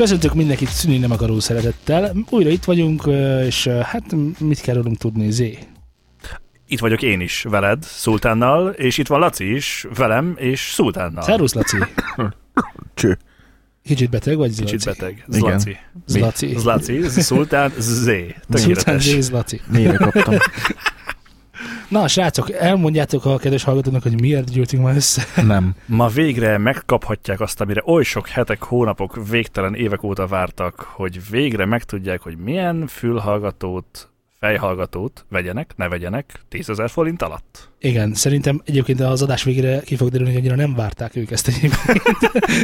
[0.00, 2.12] Köszöntök mindenkit szűnni nem akaró szeretettel.
[2.30, 3.06] Újra itt vagyunk,
[3.46, 4.04] és hát
[4.38, 5.58] mit kell rólunk tudni, Zé?
[6.66, 11.22] Itt vagyok én is veled, Szultánnal, és itt van Laci is, velem és Szultánnal.
[11.22, 11.76] Szervusz, Laci.
[12.94, 13.18] Cső.
[13.84, 14.72] Kicsit beteg vagy, Zlaci?
[14.72, 15.24] Kicsit beteg.
[15.28, 15.58] Igen.
[15.58, 15.76] Zlaci.
[16.06, 16.54] Zlaci.
[16.56, 17.80] Zlaci, Szultán, Zé.
[17.80, 19.02] Szultán Tökéletes.
[19.02, 19.60] Zé, Zlaci.
[19.70, 20.34] Négyre kaptam.
[21.90, 25.22] Na, srácok, elmondjátok a kedves hallgatónak, hogy miért gyűltünk ma össze.
[25.42, 25.74] Nem.
[25.86, 31.64] Ma végre megkaphatják azt, amire oly sok hetek, hónapok, végtelen évek óta vártak, hogy végre
[31.64, 34.09] megtudják, hogy milyen fülhallgatót,
[34.40, 37.68] fejhallgatót vegyenek, ne vegyenek 10 ezer forint alatt.
[37.78, 41.48] Igen, szerintem egyébként az adás végére ki fog derülni, hogy annyira nem várták ők ezt
[41.48, 42.02] egyébként.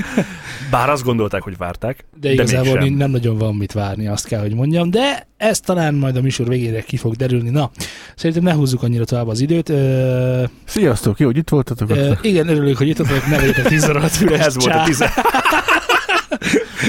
[0.70, 4.40] Bár azt gondolták, hogy várták, de igazából de nem nagyon van mit várni, azt kell,
[4.40, 7.50] hogy mondjam, de ez talán majd a műsor végére ki fog derülni.
[7.50, 7.70] Na,
[8.14, 9.68] szerintem ne húzzuk annyira tovább az időt.
[9.68, 10.44] Ö...
[10.64, 11.90] Sziasztok, jó, hogy itt voltatok.
[11.90, 14.30] Ö, igen, örülök, hogy itt voltatok, ne legyetek 10 alatt.
[14.30, 15.04] Ez volt a 10.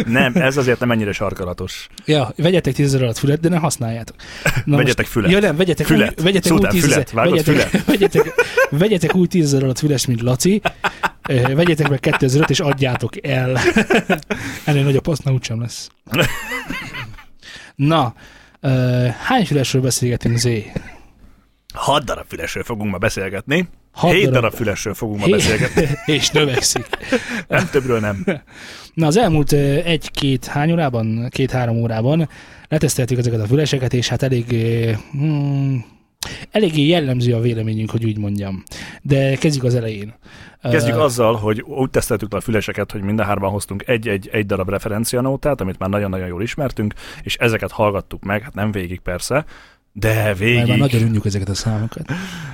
[0.05, 1.87] nem, ez azért nem ennyire sarkalatos.
[2.05, 4.15] Ja, vegyetek tíz alatt fület, de ne használjátok.
[4.65, 5.31] Na Vegyetek fület.
[5.31, 6.13] Ja nem, vegyetek Fület.
[6.19, 7.11] új, vegyetek Szultán, új fület.
[7.11, 8.33] Vágod vegyetek, vegyetek,
[8.69, 10.61] vegyetek új tízezer alatt füles, mint Laci.
[11.29, 13.57] Ö, Vegyetek meg 2005 és adjátok el.
[14.65, 15.89] Ennél nagyobb pasznál úgysem lesz.
[17.75, 18.13] Na,
[18.61, 20.71] ö, hány fülesről beszélgetünk, Zé?
[21.73, 23.69] Hat darab fülesről fogunk ma beszélgetni.
[23.91, 24.33] Hat Hét darab.
[24.33, 25.87] darab fülesről fogunk ma beszélgetni.
[26.15, 26.87] és növekszik.
[27.47, 28.25] Nem többről nem.
[28.93, 29.51] Na, az elmúlt
[29.83, 32.29] egy-két hány órában, két-három órában
[32.67, 34.45] leteszteltük ezeket a füleseket, és hát elég,
[35.11, 35.85] hmm,
[36.51, 38.63] eléggé jellemző a véleményünk, hogy úgy mondjam.
[39.01, 40.13] De kezdjük az elején.
[40.61, 44.29] Kezdjük Ö, azzal, hogy úgy teszteltük le a füleseket, hogy mind a hárman hoztunk egy-egy
[44.31, 48.99] egy darab referencianótát, amit már nagyon-nagyon jól ismertünk, és ezeket hallgattuk meg, hát nem végig
[48.99, 49.45] persze,
[49.99, 50.75] de Mert már végig.
[50.75, 52.05] nagyon unjuk ezeket a számokat.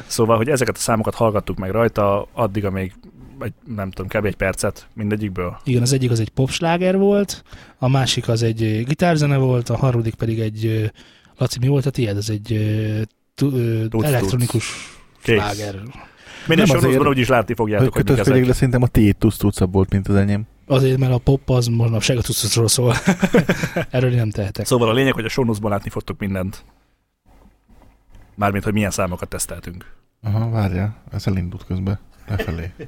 [0.08, 2.94] Szóval, hogy ezeket a számokat hallgattuk meg rajta, addig, amíg
[3.40, 4.26] egy, nem tudom, kb.
[4.26, 5.58] egy percet mindegyikből.
[5.64, 7.44] Igen, az egyik az egy popsláger volt,
[7.78, 10.92] a másik az egy gitárzene volt, a harmadik pedig egy,
[11.38, 12.18] Laci, mi volt a tiéd?
[12.18, 12.52] Az egy
[14.02, 14.72] elektronikus
[15.24, 15.76] sláger.
[16.48, 18.56] Minden sorozatban úgyis látni fogjátok, Hogy hogy mik kötözködik, de ezek.
[18.56, 20.44] szerintem a tiéd tusztucabb volt, mint az enyém.
[20.66, 22.96] Azért, mert a pop az manapság a tucutról szól.
[23.90, 24.66] Erről nem tehetek.
[24.66, 26.66] Szóval a lényeg, hogy a show látni fogtok mindent.
[28.36, 29.96] Mármint, hogy milyen számokat teszteltünk.
[30.22, 32.00] Aha, várja, ez elindult közben.
[32.28, 32.72] Lefelé.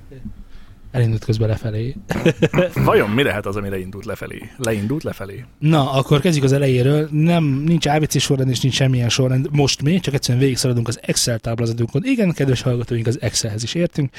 [0.96, 1.96] Elindult közben lefelé.
[2.86, 4.50] Vajon mi lehet az, amire indult lefelé?
[4.58, 5.46] Leindult lefelé?
[5.60, 7.08] Na, akkor kezdjük az elejéről.
[7.12, 9.48] Nem, nincs ABC sorrend és nincs semmilyen sorrend.
[9.52, 12.02] Most mi csak egyszerűen végig szaladunk az Excel táblázatunkon.
[12.06, 14.10] Igen, kedves hallgatóink, az Excelhez is értünk.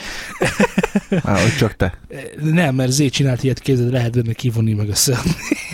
[1.22, 1.98] Á, hogy csak te.
[2.42, 5.18] Nem, mert Z csinált ilyet, képzeld, lehet benne kivonni meg össze.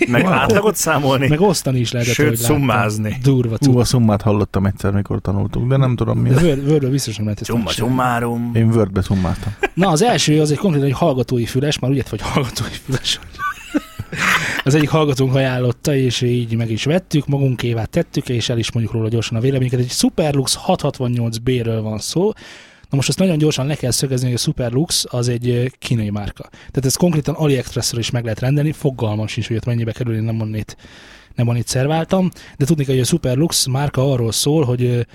[0.09, 0.33] Meg Wow.
[0.33, 1.29] átlagot számolni?
[1.29, 2.57] Meg osztani is lehetett, Sőt, láttam.
[2.57, 3.19] szummázni.
[3.23, 6.29] Durva Ú, a szummát hallottam egyszer, mikor tanultuk, de nem tudom mi.
[6.31, 8.51] Word, Wordből biztos nem lehet ezt Csumma.
[8.55, 9.55] Én Wordbe szummáltam.
[9.75, 13.21] Na, az első az egy konkrétan egy hallgatói füles, már úgy vagy hallgatói füles.
[14.65, 18.95] Az egyik hallgatónk ajánlotta, és így meg is vettük, magunkévá tettük, és el is mondjuk
[18.95, 19.81] róla gyorsan a véleményeket.
[19.81, 22.33] Egy Superlux 668B-ről van szó.
[22.91, 26.49] Na most azt nagyon gyorsan le kell szögezni, hogy a Superlux az egy kínai márka.
[26.51, 30.23] Tehát ez konkrétan AliExpressről is meg lehet rendelni, fogalmam sincs, hogy ott mennyibe kerül, én
[30.23, 30.77] nem onnét,
[31.35, 35.07] nem onnét szerváltam, de tudni kell, hogy a Superlux márka arról szól, hogy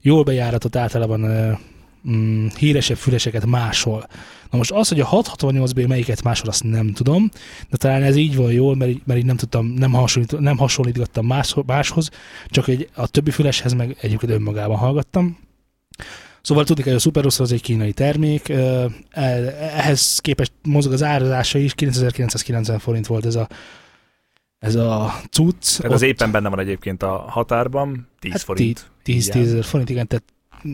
[0.00, 1.20] jól bejáratott általában
[2.10, 4.06] mm, híresebb füleseket máshol.
[4.52, 7.30] Na most az, hogy a 668B melyiket máshol, azt nem tudom,
[7.70, 10.56] de talán ez így van jól, mert így, mert így nem tudtam, nem, hasonlít, nem
[10.56, 12.10] hasonlítgattam más, máshoz,
[12.46, 15.38] csak egy, a többi füleshez meg egyébként önmagában hallgattam.
[16.42, 18.48] Szóval tudni kell, hogy a Superlux az egy kínai termék,
[19.58, 23.48] ehhez képest mozog az árazása is, 9990 forint volt ez a,
[24.58, 25.76] ez a cucc.
[25.76, 28.90] Tehát az éppen benne van egyébként a határban, 10 Hát forint.
[29.02, 29.42] 10 Igen.
[29.42, 30.24] ezer forint, igen, tehát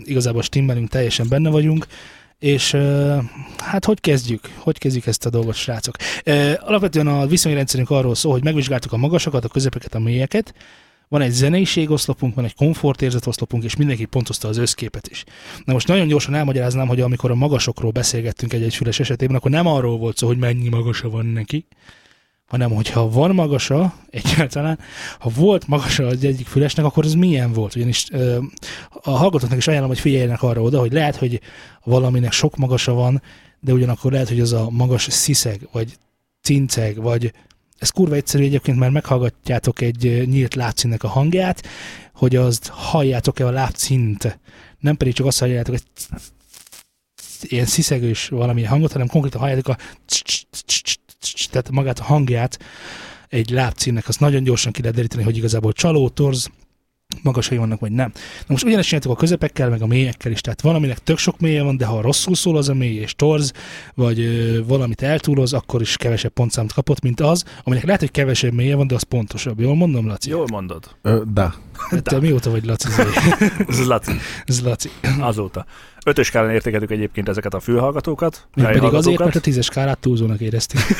[0.04, 1.86] igazából stimmelünk, teljesen benne vagyunk,
[2.38, 2.76] és
[3.56, 4.52] hát hogy kezdjük?
[4.56, 5.96] Hogy kezdjük ezt a dolgot, srácok?
[6.58, 10.54] Alapvetően a viszonyrendszerünk arról szól, hogy megvizsgáltuk a magasokat, a közepeket, a mélyeket,
[11.08, 15.24] van egy zeneiségoszlopunk, van egy komfortérzetoszlopunk, és mindenki pontozta az összképet is.
[15.64, 19.66] Na most nagyon gyorsan elmagyaráznám, hogy amikor a magasokról beszélgettünk egy-egy füles esetében, akkor nem
[19.66, 21.66] arról volt szó, hogy mennyi magasa van neki,
[22.48, 24.78] hanem hogyha van magasa egyáltalán,
[25.18, 27.74] ha volt magasa az egyik fülesnek, akkor ez milyen volt?
[27.74, 28.38] Ugyanis ö,
[28.90, 31.40] a hallgatóknak is ajánlom, hogy figyeljenek arra oda, hogy lehet, hogy
[31.84, 33.22] valaminek sok magasa van,
[33.60, 35.96] de ugyanakkor lehet, hogy az a magas sziszeg, vagy
[36.42, 37.32] cinceg, vagy
[37.78, 41.66] ez kurva egyszerű egyébként, mert meghallgatjátok egy nyílt lábszínnek a hangját,
[42.14, 44.38] hogy azt halljátok-e a lábszint,
[44.78, 45.82] nem pedig csak azt halljátok, hogy
[47.42, 49.76] ilyen sziszegős valami hangot, hanem konkrétan halljátok a
[51.46, 52.58] tehát magát a hangját
[53.28, 56.50] egy lábcímnek, azt nagyon gyorsan ki lehet deríteni, hogy igazából csaló, torz,
[57.22, 58.10] magasai vannak, vagy nem.
[58.14, 60.40] Na most ugyanezt csináltuk a közepekkel, meg a mélyekkel is.
[60.40, 63.14] Tehát van, aminek tök sok mélye van, de ha rosszul szól az a mély és
[63.14, 63.52] torz,
[63.94, 68.52] vagy ö, valamit eltúloz, akkor is kevesebb pontszámot kapott, mint az, aminek lehet, hogy kevesebb
[68.52, 69.60] mélye van, de az pontosabb.
[69.60, 70.30] Jól mondom, Laci?
[70.30, 70.96] Jól mondod.
[71.02, 71.54] Ö, da.
[71.90, 72.88] Hát Te mióta vagy Laci?
[72.90, 73.02] Zé?
[73.68, 74.12] Ez Laci.
[74.44, 74.90] Ez Laci.
[75.20, 75.66] Azóta.
[76.04, 78.48] Ötös skálán értékeltük egyébként ezeket a fülhallgatókat.
[78.54, 80.80] Még pedig azért, mert a tízes skálát túlzónak éreztük.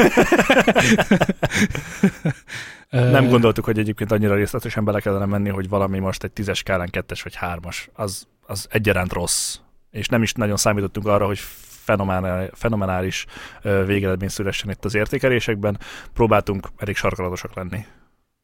[2.91, 6.91] Nem gondoltuk, hogy egyébként annyira részletesen bele kellene menni, hogy valami most egy tízes skálán
[6.91, 7.89] kettes vagy hármas.
[7.93, 9.59] Az, az egyaránt rossz.
[9.91, 11.39] És nem is nagyon számítottunk arra, hogy
[11.85, 13.27] fenomenál- fenomenális
[13.63, 15.79] végeredmény szülessen itt az értékelésekben.
[16.13, 17.85] Próbáltunk elég sarkalatosak lenni.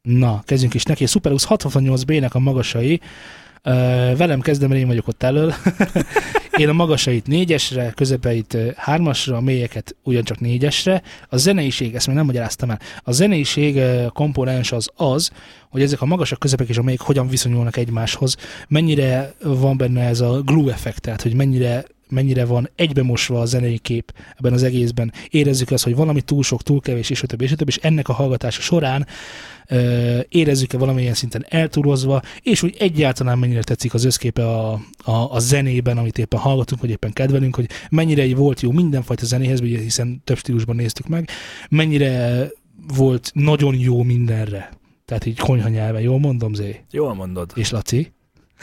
[0.02, 1.04] Na, kezdjünk is neki.
[1.04, 3.00] A Superus 68B-nek a magasai.
[4.16, 5.54] Velem kezdem, én vagyok ott elől.
[6.56, 11.02] én a magasait négyesre, közepeit hármasra, a mélyeket ugyancsak négyesre.
[11.28, 12.80] A zeneiség, ezt még nem magyaráztam el.
[13.02, 15.30] A zeneiség komponens az az,
[15.70, 18.36] hogy ezek a magasak, közepek és a mélyek hogyan viszonyulnak egymáshoz.
[18.68, 21.84] Mennyire van benne ez a glue effekt, tehát hogy mennyire
[22.14, 25.12] mennyire van egybemosva a zenei kép ebben az egészben.
[25.28, 28.12] Érezzük azt, hogy valami túl sok, túl kevés, és többi, és többi, és ennek a
[28.12, 29.06] hallgatása során
[29.68, 34.72] ö, érezzük-e valamilyen szinten eltúrozva, és úgy egyáltalán mennyire tetszik az összképe a,
[35.04, 39.60] a, a zenében, amit éppen hallgatunk, vagy éppen kedvelünk, hogy mennyire volt jó mindenfajta zenéhez,
[39.60, 41.28] ugye, hiszen több stílusban néztük meg,
[41.68, 42.48] mennyire
[42.96, 44.70] volt nagyon jó mindenre.
[45.04, 46.80] Tehát így konyha nyelven, jól mondom, Zé?
[46.90, 47.52] Jól mondod.
[47.54, 48.12] És Laci?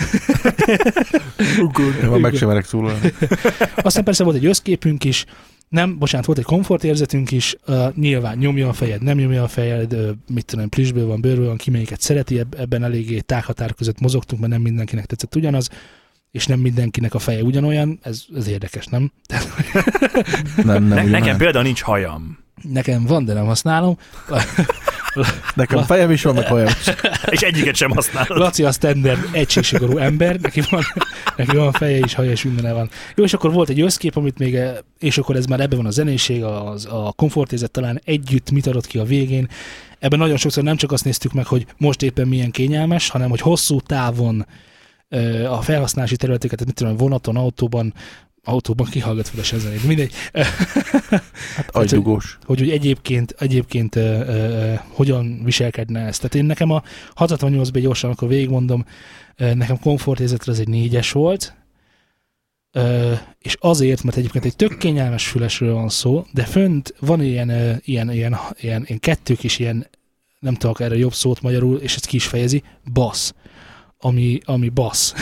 [2.04, 3.14] Én már meg sem merek szólalni.
[3.76, 5.26] Aztán persze volt egy összképünk is,
[5.70, 9.94] nem, bocsánat, volt egy komfortérzetünk is, uh, nyilván nyomja a fejed, nem nyomja a fejed,
[9.94, 14.00] uh, mit tudom, plüsből van, bőrből van, ki melyiket szereti, eb- ebben eléggé tághatár között
[14.00, 15.70] mozogtunk, mert nem mindenkinek tetszett ugyanaz,
[16.32, 19.12] és nem mindenkinek a feje ugyanolyan, ez, ez érdekes, nem?
[20.56, 20.86] Nem, nem.
[21.04, 22.38] Ne, nekem például nincs hajam.
[22.62, 23.98] Nekem van, de nem használom.
[25.56, 26.94] Nekem fejem is van, meg hajam is.
[27.26, 28.38] És egyiket sem használod.
[28.38, 30.84] Laci a standard egységsigorú ember, neki van,
[31.36, 32.90] neki van feje is, haja is mindene van.
[33.16, 34.58] Jó, és akkor volt egy összkép, amit még,
[35.00, 38.88] és akkor ez már ebben van a zenéség, az, a komfortérzet talán együtt mit adott
[38.88, 39.48] ki a végén.
[40.00, 43.42] Ebben nagyon sokszor nem csak azt néztük meg, hogy most éppen milyen kényelmes, hanem hogy
[43.42, 44.46] hosszú távon
[45.50, 47.94] a felhasználási területeket, mit tudom, vonaton, autóban,
[48.44, 50.14] autóban kihallgat fel a zenét, mindegy.
[51.56, 52.38] Hát agydugós.
[52.44, 56.18] hogy, hogy egyébként, egyébként ö, ö, ö, hogyan viselkedne ez.
[56.18, 56.84] Tehát én nekem a
[57.16, 58.86] 68B gyorsan, akkor végigmondom,
[59.36, 61.56] ö, nekem komfortérzetre ez egy négyes volt,
[62.72, 67.50] ö, és azért, mert egyébként egy tök kényelmes fülesről van szó, de fönt van ilyen,
[67.50, 69.88] ö, ilyen, ilyen, ilyen, ilyen kettők is ilyen,
[70.40, 73.34] nem tudok erre jobb szót magyarul, és ezt ki is fejezi, basz
[74.02, 75.14] ami, ami bassz.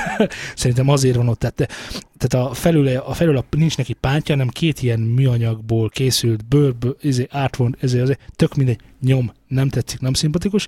[0.54, 1.38] Szerintem azért van ott.
[1.38, 1.72] Tehát,
[2.18, 6.96] tehát a felül, a felül a, nincs neki pántja, hanem két ilyen műanyagból készült bőrből,
[7.02, 10.66] ezért átvon, ezért, ezért tök mindegy, nyom, nem tetszik, nem szimpatikus,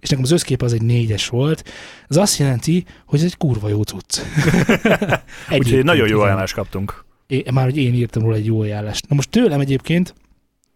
[0.00, 1.64] és nekem az összkép az egy négyes volt.
[2.08, 4.20] Ez azt jelenti, hogy ez egy kurva jó cucc.
[5.58, 7.04] Úgyhogy nagyon jó ajánlást kaptunk.
[7.26, 9.08] Én, már hogy én írtam róla egy jó ajánlást.
[9.08, 10.14] Na most tőlem egyébként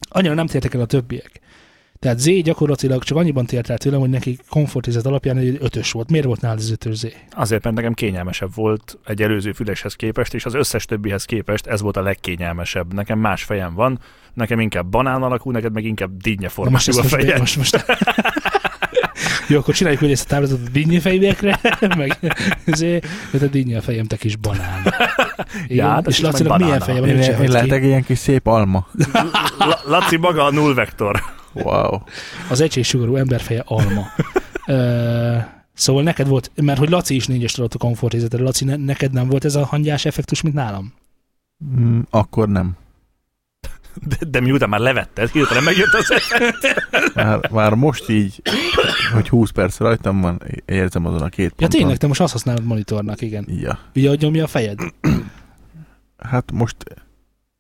[0.09, 1.41] annyira nem tértek el a többiek.
[2.05, 6.11] Tehát Z gyakorlatilag csak annyiban tért el tőlem, hogy neki komfortizet alapján egy ötös volt.
[6.11, 7.07] Miért volt nálad az ötös Z?
[7.31, 11.81] Azért, mert nekem kényelmesebb volt egy előző füleshez képest, és az összes többihez képest ez
[11.81, 12.95] volt a legkényelmesebb.
[12.95, 13.99] Nekem más fejem van,
[14.35, 17.39] nekem inkább banán alakú, neked meg inkább dinnye formájú a most, fejed.
[17.39, 17.85] most, most,
[19.49, 21.61] Jó, akkor csináljuk hogy ezt a táblázatot a dinnyi fejűekre,
[21.97, 22.19] meg
[22.65, 24.95] ezért, mert a dinnyi a fejem, te kis banán.
[25.67, 27.09] Igen, hát és Lacinak milyen feje van?
[27.09, 28.87] Én, Én lehetek ilyen kis szép alma.
[29.59, 31.23] La- Laci maga a nullvektor.
[31.55, 31.99] Wow.
[32.51, 34.07] Az egységsugarú emberfeje alma.
[34.67, 35.37] Ö,
[35.75, 39.29] szóval neked volt, mert hogy Laci is négyes adott a komfortérzetre, Laci, ne, neked nem
[39.29, 40.93] volt ez a hangyás effektus, mint nálam?
[41.79, 42.77] Mm, akkor nem.
[44.07, 46.13] De, de miután már levetted, hirtelen megjött az
[47.15, 48.43] Már, már most így,
[49.13, 51.79] hogy 20 perc rajtam van, érzem azon a két Ja ponton.
[51.81, 53.47] tényleg, te most azt használod monitornak, igen.
[53.49, 53.79] Ja.
[53.95, 54.79] Ugye, hogy nyomja a fejed?
[56.19, 56.77] Hát most...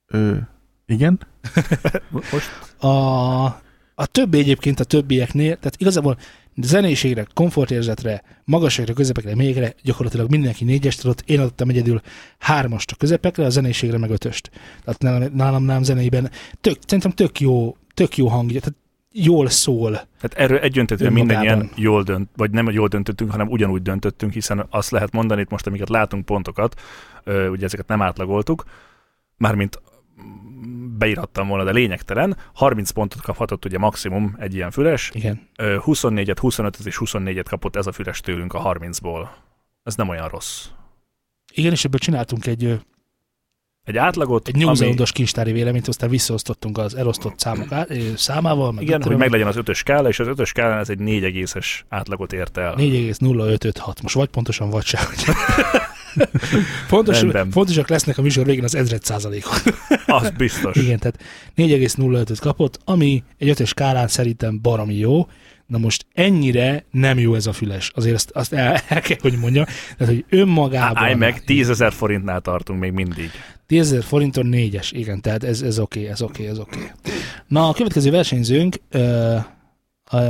[0.06, 0.36] Ö,
[0.86, 1.20] igen?
[2.10, 2.50] Most
[2.82, 3.62] A,
[3.94, 6.18] a többi egyébként a többieknél, tehát igazából
[6.56, 12.00] zenéségre, komfortérzetre, magasságra, közepekre, mélyekre gyakorlatilag mindenki négyest adott, én adottam egyedül
[12.38, 14.50] hármast a közepekre, a zenéségre meg ötöst.
[14.84, 18.78] Tehát nálam, nálam nem zeneiben tök, szerintem tök jó, tök jó hangja, tehát
[19.12, 20.06] jól szól.
[20.20, 21.46] Hát erről egyöntetően Önmagában.
[21.46, 25.50] mindannyian jól dönt, vagy nem jól döntöttünk, hanem ugyanúgy döntöttünk, hiszen azt lehet mondani itt
[25.50, 26.80] most, amiket látunk pontokat,
[27.50, 28.64] ugye ezeket nem átlagoltuk,
[29.36, 29.80] mármint
[30.99, 32.37] beírattam volna, de lényegtelen.
[32.54, 35.49] 30 pontot kaphatott ugye maximum egy ilyen füles, Igen.
[35.57, 39.28] Ö, 24-et, 25-et és 24-et kapott ez a füles tőlünk a 30-ból.
[39.83, 40.66] Ez nem olyan rossz.
[41.52, 42.81] Igen, és ebből csináltunk egy,
[43.83, 48.73] Egy átlagot, Egy nyúzalondos kincstári véleményt, aztán visszaosztottunk az elosztott számok á- számával.
[48.73, 51.85] Meg Igen, hogy meglegyen az ötös skála, és az ötös skálán ez egy 4 egészes
[51.88, 52.75] átlagot ért el.
[52.76, 54.02] 4,0556.
[54.02, 55.02] Most vagy pontosan, vagy sem.
[56.87, 57.50] Fontos, Rendben.
[57.50, 59.62] fontosak lesznek a műsor végén az ezred százalékok.
[60.06, 60.76] Az biztos.
[60.76, 61.18] Igen, tehát
[61.56, 65.26] 4,05-öt kapott, ami egy ötös skálán szerintem baromi jó.
[65.66, 67.90] Na most ennyire nem jó ez a füles.
[67.94, 69.64] Azért azt, azt el, el kell, hogy mondjam.
[69.97, 71.02] Tehát, hogy önmagában...
[71.02, 73.30] Állj meg, 10 ezer forintnál tartunk még mindig.
[73.66, 76.90] 10 000 forinton négyes, igen, tehát ez, ez oké, ez oké, ez oké.
[77.49, 79.37] Na, a következő versenyzőnk, ö,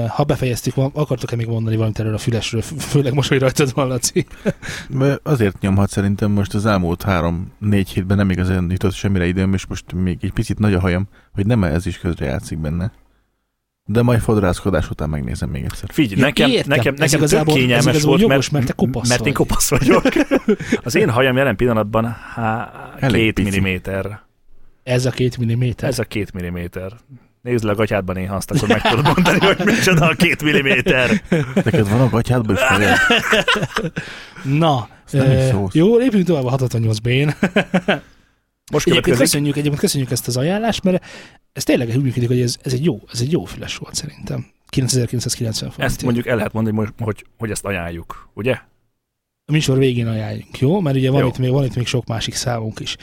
[0.09, 3.88] ha befejeztük, akartok-e még mondani valamit erről a fülesről, Fő- főleg most, hogy rajtad van,
[3.88, 4.26] Laci?
[4.88, 9.67] Mert azért nyomhat szerintem most az elmúlt három-négy hétben nem igazán jutott semmire időm, és
[9.67, 12.93] most még egy picit nagy a hajam, hogy nem ez is közre játszik benne.
[13.87, 15.88] De majd fodrászkodás után megnézem még egyszer.
[15.93, 16.69] Figyelj, Ja, nekem, értem.
[16.76, 19.47] nekem, Ez nekem ez kényelmes igazából volt, jogos, mert, mert te kopasz mert én vagy.
[19.47, 20.03] kopasz vagyok.
[20.85, 23.49] Az én hajam jelen pillanatban há, Elég két pici.
[23.50, 24.21] milliméter.
[24.83, 25.88] Ez a két milliméter.
[25.88, 26.93] Ez a két milliméter.
[27.45, 31.23] Nézd le a gatyádban néha azt, akkor meg tudod mondani, hogy micsoda a két milliméter.
[31.55, 32.61] Neked van a gatyádban is?
[34.45, 34.89] Na,
[35.51, 35.75] szólsz.
[35.75, 37.35] jó, lépjünk tovább a 68B-n.
[38.73, 41.05] Most Egyébként köszönjük, egyébként köszönjük ezt az ajánlást, mert
[41.53, 44.47] ez tényleg úgy működik, hogy ez, ez, egy jó, ez egy jó füles volt szerintem.
[44.69, 45.91] 9990 forint.
[45.91, 48.59] Ezt mondjuk el lehet mondani, hogy, hogy, hogy ezt ajánljuk, ugye?
[49.47, 50.81] a műsor végén ajánljunk, jó?
[50.81, 51.27] Mert ugye van Jó.
[51.27, 52.97] itt, még, van itt még sok másik számunk is.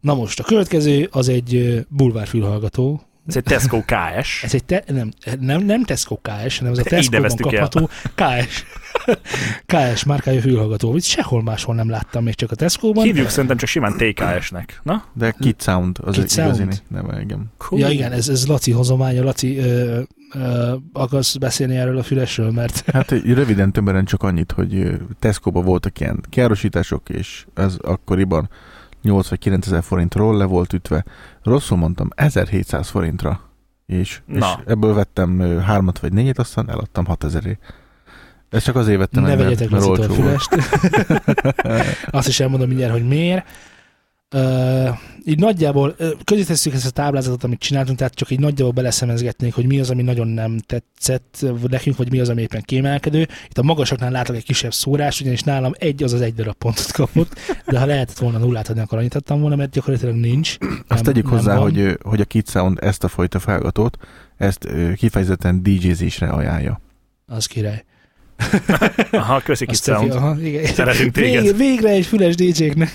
[0.00, 3.07] Na most, a következő az egy bulvárfülhallgató.
[3.28, 4.42] Ez egy Tesco KS.
[4.42, 7.60] Ez egy te, nem, nem, nem Tesco KS, hanem ez a Tesco-ban neveztük el.
[7.60, 8.64] kapható KS.
[9.66, 10.96] KS márkája fülhallgató.
[10.96, 13.04] Itt sehol máshol nem láttam, még csak a Tesco-ban.
[13.04, 14.80] Hívjuk szerintem csak simán TKS-nek.
[14.82, 15.04] Na?
[15.12, 16.82] De Kid Sound az Kid egy igazi Sound.
[16.88, 17.52] neve, igen.
[17.56, 17.80] Cool.
[17.80, 19.22] Ja igen, ez, ez Laci hozománya.
[19.24, 20.00] Laci, ö,
[20.34, 25.60] ö, akarsz beszélni erről a fülesről, mert Hát röviden tömören csak annyit, hogy ö, Tesco-ba
[25.60, 28.50] voltak ilyen károsítások, és ez akkoriban
[29.02, 31.04] 8 vagy 9 ezer forintról le volt ütve.
[31.42, 33.40] Rosszul mondtam, 1700 forintra.
[33.86, 34.60] És, és Na.
[34.66, 37.58] ebből vettem hármat vagy négyet, aztán eladtam 6000
[38.50, 40.48] Ezt csak azért vettem ne meg, vegyetek mert, mert olcsó fülest.
[42.10, 43.46] Azt is elmondom mindjárt, hogy miért.
[44.34, 49.54] Uh, így nagyjából közé tesszük ezt a táblázatot, amit csináltunk, tehát csak így nagyjából beleszemezgetnék,
[49.54, 53.20] hogy mi az, ami nagyon nem tetszett nekünk, vagy mi az, ami éppen kiemelkedő.
[53.20, 56.92] Itt a magasaknál látok egy kisebb szórás, ugyanis nálam egy az az egy darab pontot
[56.92, 57.34] kapott,
[57.66, 60.56] de ha lehetett volna nullát adni, akkor annyit adtam volna, mert gyakorlatilag nincs.
[60.88, 61.62] Azt tegyük nem hozzá, van.
[61.62, 63.96] hogy, hogy a Kid Sound ezt a fajta felgatót,
[64.36, 66.80] ezt kifejezetten DJ-zésre ajánlja.
[67.26, 67.84] Az király.
[69.10, 70.12] Aha, köszi jó, Sound.
[70.12, 70.64] aha, igen.
[70.64, 71.42] Szeretünk téged.
[71.42, 72.92] Végre, végre egy füles DJ-knek.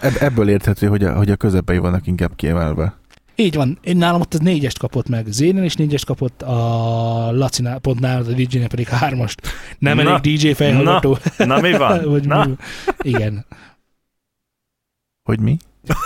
[0.00, 3.00] Ebb- Ebből érthető, hogy a, hogy a közepei vannak inkább kiemelve.
[3.36, 6.56] Így van, én nálam ott az négyest kapott meg, Zénen is négyest kapott, a
[7.32, 9.40] Lacinál, pont nálad a DJ-nek pedig hármast.
[9.78, 11.18] Nem Na, elég DJ fejhallgató.
[11.38, 12.00] Na, mi van?
[12.10, 12.44] Vagy Na?
[12.46, 12.54] mi?
[13.02, 13.46] Igen.
[15.22, 15.56] Hogy mi?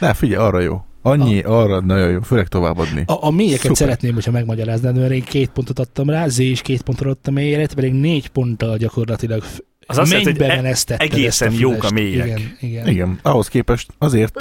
[0.00, 0.84] Ne, figyelj, arra jó.
[1.10, 3.02] Annyi, arra nagyon jó, főleg továbbadni.
[3.06, 3.76] A, a mélyeket Szuper.
[3.76, 7.66] szeretném, hogyha megmagyaráznád, mert én két pontot adtam rá, Z is két pontot adtam mélyre,
[7.74, 9.42] pedig négy ponttal gyakorlatilag
[9.86, 12.26] Az azt jelenti, hogy e- egészen ezt a jók a mélyek.
[12.26, 12.88] Igen, igen.
[12.88, 14.34] Igen, ahhoz képest azért,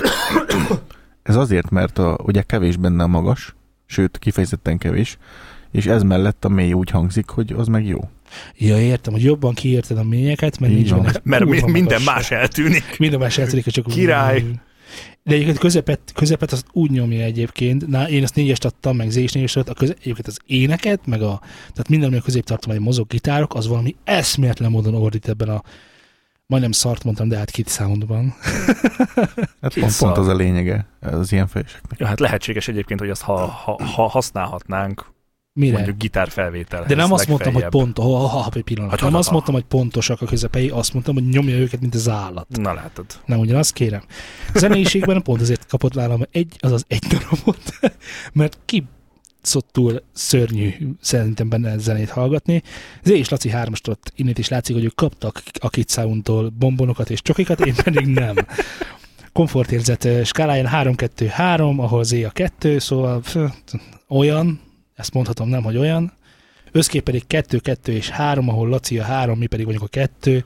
[1.23, 3.55] ez azért, mert a, ugye kevés benne a magas,
[3.85, 5.17] sőt, kifejezetten kevés,
[5.71, 7.99] és ez mellett a mély úgy hangzik, hogy az meg jó.
[8.57, 11.01] Ja, értem, hogy jobban kiérted a mélyeket, mert Így nincs van.
[11.01, 12.03] benne Mert minden magas.
[12.15, 12.95] más eltűnik.
[12.97, 14.43] Minden más eltűnik, csak úgy- Király.
[15.27, 19.15] De egyébként közepet, közepet azt úgy nyomja egyébként, na, én azt négyest adtam, meg Z
[19.15, 22.79] is négyest adtam, a köze, egyébként az éneket, meg a, tehát minden, ami a középtartomány
[22.79, 25.63] mozog gitárok, az valami eszméletlen módon ordít ebben a,
[26.45, 28.33] majdnem szart mondtam, de hát kit soundban.
[29.61, 31.99] Hát Kid pont, pont az a lényege az ilyen fejeseknek.
[31.99, 35.05] Ja, hát lehetséges egyébként, hogy azt ha, ha, ha használhatnánk
[35.57, 35.73] Mire?
[35.73, 36.87] mondjuk gitárfelvételhez.
[36.87, 37.93] de nem azt mondtam, hogy legfeljebb.
[37.93, 38.91] pont, ha, ha, egy pillanat.
[38.91, 39.33] Hát, nem ha, azt ha.
[39.33, 42.47] mondtam, hogy pontosak a közepei, azt mondtam, hogy nyomja őket, mint az állat.
[42.49, 43.05] Na látod.
[43.25, 44.03] Nem ugyanazt kérem.
[44.53, 47.79] A zeneiségben pont azért kapott nálam egy, azaz egy darabot,
[48.33, 48.83] mert ki
[49.41, 50.71] szottul szörnyű
[51.01, 52.61] szerintem benne zenét hallgatni.
[53.03, 57.09] Z és Laci hármast ott innét is látszik, hogy ők kaptak a Kid Soundtól bombonokat
[57.09, 58.35] és csokikat, én pedig nem.
[59.33, 63.21] Komfortérzet skáláján 3-2-3, ahol Z a 2, szóval
[64.07, 64.59] olyan,
[64.95, 66.13] ezt mondhatom nem, hogy olyan.
[66.71, 70.45] Összkép pedig 2-2 és 3, ahol Laci a 3, mi pedig vagyunk a 2.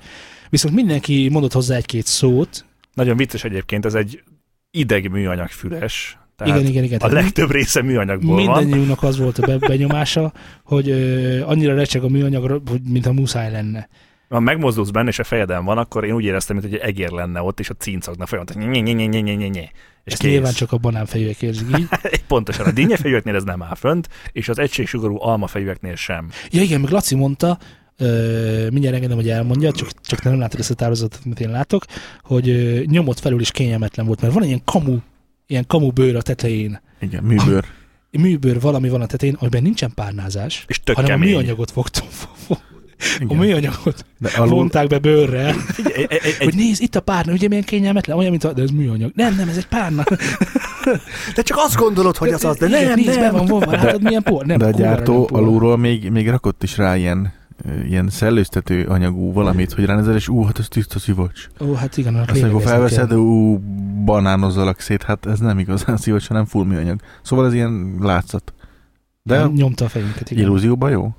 [0.49, 2.65] Viszont mindenki mondott hozzá egy-két szót.
[2.93, 4.23] Nagyon vicces egyébként, ez egy
[4.71, 6.17] ideg műanyag füles.
[6.35, 6.99] Tehát igen, igen, igen.
[6.99, 8.43] a legtöbb része műanyagból van.
[8.43, 13.51] mindannyiunknak az volt a be- benyomása, hogy ö, annyira recseg a műanyag, hogy mintha muszáj
[13.51, 13.89] lenne.
[14.29, 17.09] Ha megmozdulsz benne, és a fejeden van, akkor én úgy éreztem, mint hogy egy egér
[17.09, 18.69] lenne ott, és a cincogna folyamatosan.
[18.69, 19.61] Nye, nye, nye, nye, nye, nye, nye.
[20.03, 20.31] És Ezt kész.
[20.31, 21.87] nyilván csak a banánfejűek érzik így.
[22.27, 26.29] Pontosan, a dinnyefejűeknél ez nem áll fönt, és az egységsugarú almafejűeknél sem.
[26.51, 27.57] Ja igen, meg Laci mondta,
[27.97, 31.85] ö, mindjárt engedem, hogy elmondja, csak, csak nem látod ezt a tározatot, amit én látok,
[32.23, 34.97] hogy ö, nyomot felül is kényelmetlen volt, mert van egy ilyen kamu,
[35.47, 36.81] ilyen kamu bőr a tetején.
[37.01, 37.65] Igen, műbőr.
[38.11, 41.29] Műbőr valami van a tetején, amiben nincsen párnázás, És tök hanem a kemény.
[41.33, 42.07] műanyagot fogtam.
[42.99, 43.37] A Igen.
[43.37, 47.47] műanyagot De alul, vonták be bőrrel, egy, egy, hogy egy, nézd, itt a párna, ugye
[47.47, 49.11] milyen kényelmetlen, olyan, mint a, de ez műanyag.
[49.15, 50.03] Nem, nem, ez egy párna.
[51.35, 53.31] de csak azt gondolod, hogy az az, de Igen, nem, nézd, be nem.
[53.31, 54.45] van vonva, látod milyen por?
[54.45, 55.39] Nem, de a nem gyártó por.
[55.39, 57.33] alulról még, még rakott is rá ilyen,
[57.87, 61.47] ilyen szellőztető anyagú valamit, hogy ránézel, és ú, hát ez tiszta szivacs.
[61.59, 63.57] Ó, hát igen, annak Azt amikor felveszed, ú,
[64.05, 66.99] banánozzalak szét, hát ez nem igazán szivacs, hanem full műanyag.
[67.21, 68.53] Szóval ez ilyen látszat.
[69.23, 70.43] De Nyomta a fejünket, igen.
[70.43, 71.13] illúzióban jó?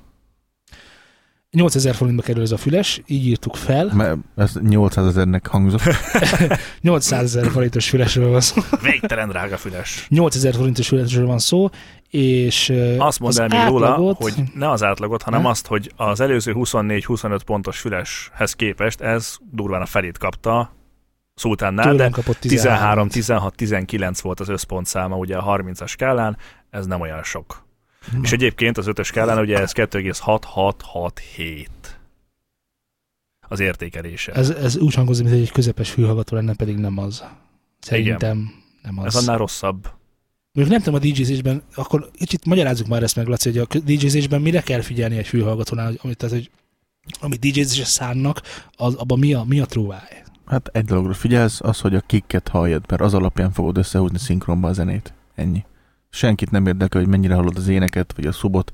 [1.51, 3.89] 8000 forintba kerül ez a füles, így írtuk fel.
[3.93, 5.81] Mert ez 800 ezernek hangzott.
[6.81, 8.61] 800 ezer forintos fülesről van szó.
[8.81, 10.05] Végtelen drága füles.
[10.09, 11.69] 8000 forintos fülesről van szó,
[12.09, 15.49] és Azt mondd az el még róla, átlagot- hogy ne az átlagot, hanem Ne?
[15.49, 20.75] azt, hogy az előző 24-25 pontos füleshez képest ez durván a felét kapta
[21.35, 23.07] Szultánnál, de tőlem kapott 13.
[23.07, 26.37] 13, 16, 19 volt az összpontszáma ugye a 30-as skálán,
[26.69, 27.65] ez nem olyan sok.
[28.21, 31.67] És egyébként az ötös skálán ugye ez 2,6667
[33.47, 34.31] az értékelése.
[34.31, 37.23] Ez, Ez, úgy hangozik, mint egy közepes fülhallgató lenne, pedig nem az.
[37.79, 39.05] Szerintem nem az.
[39.05, 39.89] ez annál rosszabb.
[40.53, 44.41] Mondjuk nem tudom a DJZ-ben, akkor kicsit magyarázzuk már ezt meg, Laci, hogy a DJZ-ben
[44.41, 46.51] mire kell figyelni egy fülhallgatónál, amit, tehát, hogy
[47.19, 50.23] amit DJZ-re szánnak, az, abban mi a, mi a trúváj?
[50.45, 54.67] Hát egy dologra figyelsz, az, hogy a kikket halljad, mert az alapján fogod összehúzni szinkronba
[54.67, 55.13] a zenét.
[55.35, 55.65] Ennyi.
[56.11, 58.71] Senkit nem érdekel, hogy mennyire hallod az éneket, vagy a szubot,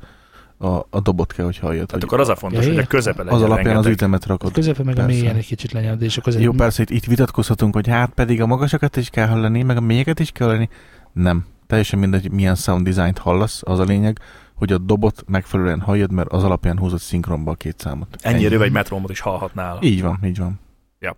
[0.58, 1.86] a, a dobot kell, hogy halljad.
[1.88, 3.92] Tehát Hogy akkor az a fontos, Ja, hogy a közepe legyen az alapján az rengeteg.
[3.92, 4.52] ütemet A rakod.
[4.52, 5.20] közepe meg a Persze.
[5.20, 8.46] mélyen egy kicsit lenyeld, és akkor Jó, persze itt, itt vitatkozhatunk, hogy hát pedig a
[8.46, 10.70] magasakat is kell hallani, meg a mélyeket is kell hallani.
[11.14, 11.46] Nem.
[11.68, 14.20] Teljesen mindegy, milyen sound design-t hallasz, az a lényeg,
[14.56, 18.08] hogy a dobot megfelelően halljad, mert az alapján húzod szinkronba a két számot.
[18.22, 18.64] Ennyi Ennyi.
[18.64, 19.78] egy metromot is hallhatnál.
[19.82, 20.60] Így van, így van.
[21.00, 21.18] Yep.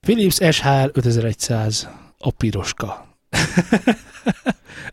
[0.00, 3.06] Philips SHR 5100, a piroska.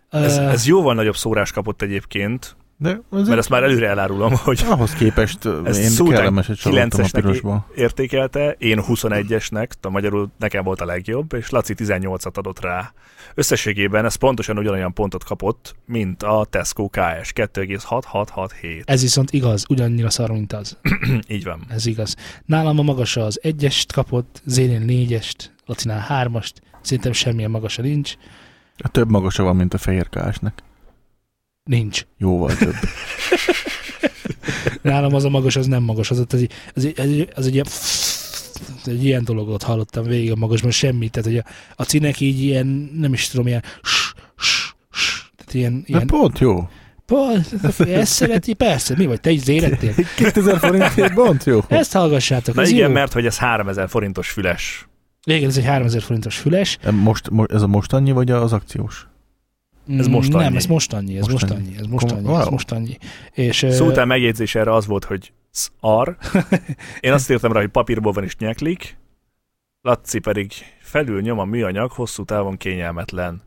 [0.10, 4.64] Ez, ez jóval nagyobb szórás kapott egyébként, De az mert ezt már előre elárulom, hogy
[4.70, 7.68] ahhoz képest én Sultan kellemeset csalódtam a 9-esnek pirosba.
[7.76, 12.94] értékelte, én 21-esnek, a magyarul nekem volt a legjobb, és Laci 18-at adott rá.
[13.34, 18.82] Összességében ez pontosan ugyanolyan pontot kapott, mint a Tesco KS 2,6667.
[18.86, 20.78] ez viszont igaz, ugyannyira szar, mint az.
[21.28, 21.66] Így van.
[21.70, 22.16] Ez igaz.
[22.46, 28.14] Nálam a magasa az egyest kapott, Zénén négyest, Lacinál hármast, szerintem semmilyen magasa nincs.
[28.78, 30.64] A több magasa van, mint a fehér kásnak.
[31.64, 32.06] Nincs.
[32.18, 32.76] Jóval több.
[34.82, 36.12] Nálam az a magas, az nem magas.
[36.12, 37.66] Az, az, egy, az, egy, az, egy, az egy ilyen
[38.88, 41.12] egy ilyen dologot hallottam végig a magasban, semmit.
[41.12, 41.44] Tehát, hogy a,
[41.76, 46.08] a cinek így ilyen, nem is tudom, ilyen ss, ss, ss, tehát ilyen, De ilyen
[46.08, 46.68] pont jó.
[47.06, 49.94] pont, ezt szereti, persze, mi vagy, te is érettél?
[50.16, 51.60] 2000 forintért pont jó.
[51.68, 52.94] Ezt hallgassátok, Na ez igen, jó.
[52.94, 54.88] mert hogy ez 3000 forintos füles.
[55.26, 56.78] Igen, ez egy 3000 forintos füles.
[56.92, 59.08] Most, mo- ez a mostannyi, vagy az akciós?
[59.90, 62.48] Ez most Nem, ez most annyi, ez most Most annyi, ez most Kom- annyi, ez
[62.48, 62.98] most annyi.
[63.34, 66.18] És, ö, Szultán megjegyzés erre az volt, hogy szar.
[67.00, 68.98] Én azt írtam rá, hogy papírból van is nyeklik.
[69.82, 73.42] Laci pedig felül nyom a műanyag, hosszú távon kényelmetlen.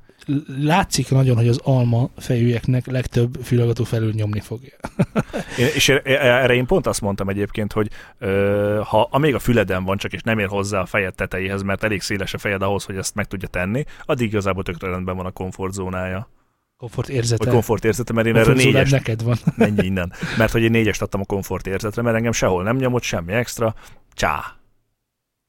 [0.46, 4.76] Látszik nagyon, hogy az alma fejűeknek legtöbb fülhallgató felül nyomni fogja.
[5.58, 9.38] Én, és er- erre én pont azt mondtam egyébként, hogy ö, ha a még a
[9.38, 12.62] füleden van csak, és nem ér hozzá a fejed tetejéhez, mert elég széles a fejed
[12.62, 16.30] ahhoz, hogy ezt meg tudja tenni, addig igazából tök rendben van a komfortzónája.
[16.76, 17.44] Komfort érzete.
[17.44, 19.36] Vagy komfortérzete, mert én erre négyes, neked van.
[19.56, 20.12] menj innen.
[20.36, 23.74] Mert hogy én négyest adtam a komfortérzetre, mert engem sehol nem nyomott, semmi extra,
[24.12, 24.56] csá.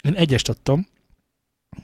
[0.04, 0.88] Én egyest adtam,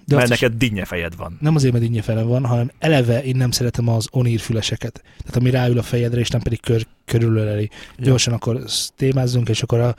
[0.06, 1.38] de mert neked dinnye fejed van.
[1.42, 5.04] nem azért, mert innye felem van, hanem eleve én nem szeretem az onír füleseket.
[5.18, 7.70] Tehát ami ráül a fejedre, és nem pedig kör, körülöleli.
[7.98, 8.06] Ja.
[8.06, 8.64] Gyorsan akkor
[8.96, 9.96] témázzunk, és akkor a,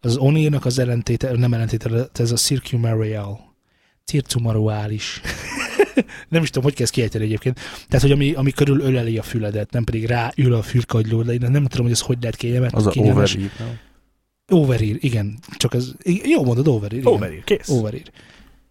[0.00, 3.48] az onírnak az ellentéte, nem ellentéte, ez a circumarial.
[4.04, 5.20] Circumaruális.
[6.28, 7.60] nem is tudom, hogy ezt kiejteni egyébként.
[7.88, 11.38] Tehát, hogy ami, ami körül öleli a füledet, nem pedig ráül a fülkagyló, de én
[11.40, 12.74] nem tudom, hogy ez hogy lehet kényelmet.
[12.74, 13.34] Az a kényelmes.
[13.34, 13.58] overeat.
[13.58, 13.78] nem?
[14.52, 15.38] Overear, igen.
[15.56, 15.92] Csak ez,
[16.24, 17.00] jó mondod, overear.
[17.00, 17.12] igen.
[17.12, 17.68] Overear, kész.
[17.68, 18.04] Overear.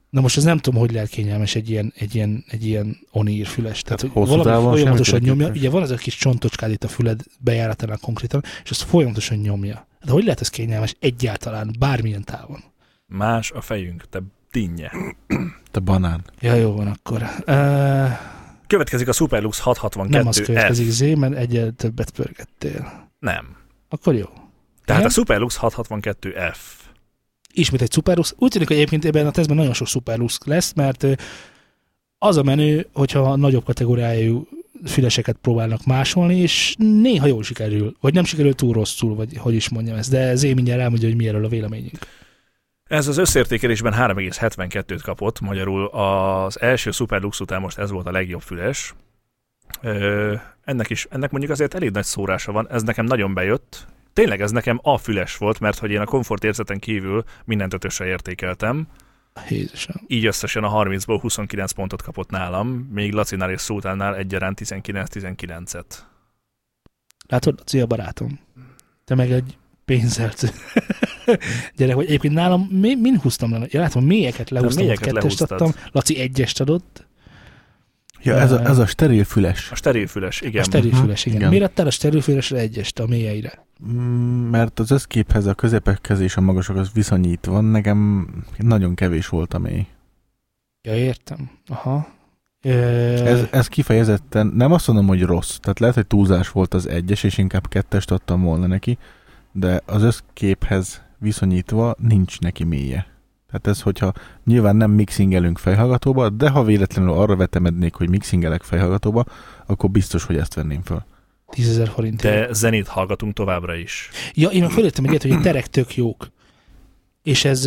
[0.10, 3.46] Na most ez nem tudom, hogy lehet kényelmes egy ilyen, egy ilyen, egy ilyen onír
[3.46, 3.82] füles.
[3.82, 5.46] Tehát, hogy hosszú valami folyamatosan nyomja.
[5.46, 5.56] sem.
[5.56, 9.88] Ugye van ez a kis csontocskád itt a füled bejáratánál konkrétan, és azt folyamatosan nyomja.
[10.06, 12.64] De hogy lehet ez kényelmes egyáltalán, bármilyen távon?
[13.06, 14.20] Más a fejünk, te
[14.52, 14.92] dinnye.
[15.72, 16.24] Te banán.
[16.40, 17.22] Ja, jó van akkor.
[17.48, 18.10] Uh,
[18.68, 20.90] Következik a Superlux 662 nem az következik F.
[20.90, 23.10] Z, mert egyel többet pörgettél.
[23.20, 23.56] Nem.
[23.90, 24.28] Akkor jó.
[24.86, 25.06] Tehát Igen?
[25.06, 26.79] a Superlux 662 F.
[27.60, 28.34] ismét egy Superlux.
[28.38, 31.06] Úgy tűnik, hogy egyébként ebben a tesztben nagyon sok Superlux lesz, mert
[32.18, 34.48] az a menő, hogyha nagyobb kategóriájú
[34.86, 39.70] füleseket próbálnak másolni, és néha jól sikerül, vagy nem sikerül túl rosszul, vagy hogy is
[39.70, 41.98] mondjam ezt, de Zé mindjárt elmondja, hogy mi erről a véleményünk.
[42.84, 48.42] Ez az összértékelésben 3,72-t kapott, magyarul az első Superlux után most ez volt a legjobb
[48.42, 48.94] füles.
[49.82, 53.88] Ö, ennek is, ennek mondjuk azért elég nagy szórása van, ez nekem nagyon bejött.
[54.14, 58.06] Tényleg ez nekem a füles volt, mert hogy én a komfort érzeten kívül mindent ötösre
[58.06, 58.88] értékeltem.
[59.50, 59.96] Jézusom.
[60.08, 65.86] Így összesen a 30-ból 29 pontot kapott nálam, még Lacinál és Szultánnál egyaránt 19-19-et.
[67.28, 68.40] Látod, Laci a barátom.
[69.06, 70.54] Te meg egy pénzelt
[71.78, 73.66] gyerek, hogy egyébként nálam mi, min húztam le?
[73.70, 77.08] Ja, látom, mélyeket lehúztam, mélyeket kettest adtam, Laci egyest adott,
[78.24, 79.72] Ja, ez a, ez a steril füles.
[79.72, 80.62] A sterilfüles, igen.
[80.62, 81.38] a sterilfüles, igen.
[81.38, 81.50] igen.
[81.50, 83.68] Miért adtál a sterilfülesre egyest a mélyeire?
[83.88, 89.60] Mm, Mert az összképhez a közepekhez és a magasokhoz viszonyítva nekem nagyon kevés volt a
[89.60, 89.88] mély.
[90.82, 91.50] Ja, értem.
[91.68, 92.08] Aha.
[92.62, 92.70] Ö,
[93.26, 97.24] Ez, ez kifejezetten, nem azt mondom, hogy rossz, tehát lehet, hogy túlzás volt az egyes,
[97.24, 98.98] és inkább kettest adtam volna neki,
[99.52, 103.08] de az összképhez viszonyítva nincs neki mélye.
[103.48, 104.14] Tehát ez, hogyha
[104.46, 109.24] nyilván nem mixingelünk fejhallgatóba, de ha véletlenül arra vetemednék, hogy mixingelek fejhallgatóba,
[109.66, 111.04] akkor biztos, hogy ezt venném föl.
[111.50, 112.22] 10 ezer forint.
[112.22, 114.10] De zenét hallgatunk továbbra is.
[114.34, 116.32] Ja, én meg fölöttem egyet, hogy a terek tök jók.
[117.24, 117.66] És ez,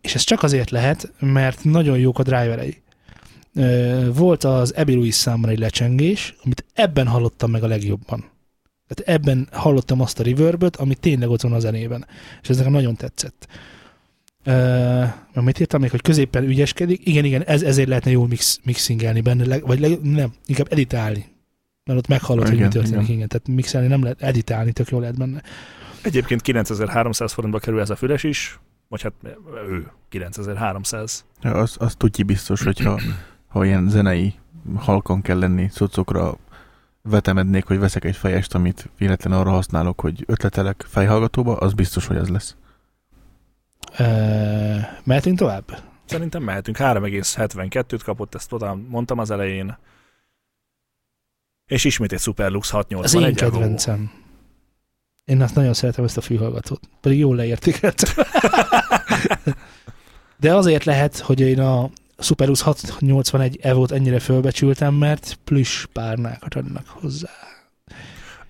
[0.00, 2.82] és ez csak azért lehet, mert nagyon jók a driverei.
[4.14, 8.32] Volt az Abbey Louis számban egy lecsengés, amit ebben hallottam meg a legjobban.
[8.88, 12.06] Tehát ebben hallottam azt a reverböt, ami tényleg ott van a zenében.
[12.42, 13.46] És ez nekem nagyon tetszett.
[14.46, 17.06] Uh, mit írtam még, hogy középen ügyeskedik?
[17.06, 21.33] Igen, igen, ez, ezért lehetne jól mix, mixingelni benne, leg, vagy leg, nem, inkább editálni.
[21.84, 23.04] Mert ott meghallod, hogy mi Igen, történik, igen.
[23.04, 23.16] igen.
[23.16, 23.28] igen.
[23.28, 25.42] Tehát mixelni nem lehet, editálni tök jól lehet benne.
[26.02, 29.12] Egyébként 9300 forintba kerül ez a füles is, vagy hát
[29.68, 31.24] ő 9300.
[31.42, 33.00] Ja, az, az tudji biztos, hogyha
[33.48, 34.34] ha ilyen zenei
[34.76, 36.36] halkan kell lenni, cocokra
[37.02, 42.16] vetemednék, hogy veszek egy fejest, amit véletlenül arra használok, hogy ötletelek fejhallgatóba, az biztos, hogy
[42.16, 42.56] ez lesz.
[43.98, 45.82] Uh, mehetünk tovább?
[46.04, 46.76] Szerintem mehetünk.
[46.80, 49.76] 3,72-t kapott, ezt talán mondtam az elején.
[51.66, 53.22] És ismét egy Superlux 680.
[53.22, 54.10] Az én kedvencem.
[55.24, 56.80] Én azt nagyon szeretem ezt a fülhallgatót.
[57.00, 58.24] Pedig jól leértékeltem.
[60.40, 66.86] De azért lehet, hogy én a Superus 681 Evo-t ennyire fölbecsültem, mert plüss párnákat adnak
[66.86, 67.30] hozzá.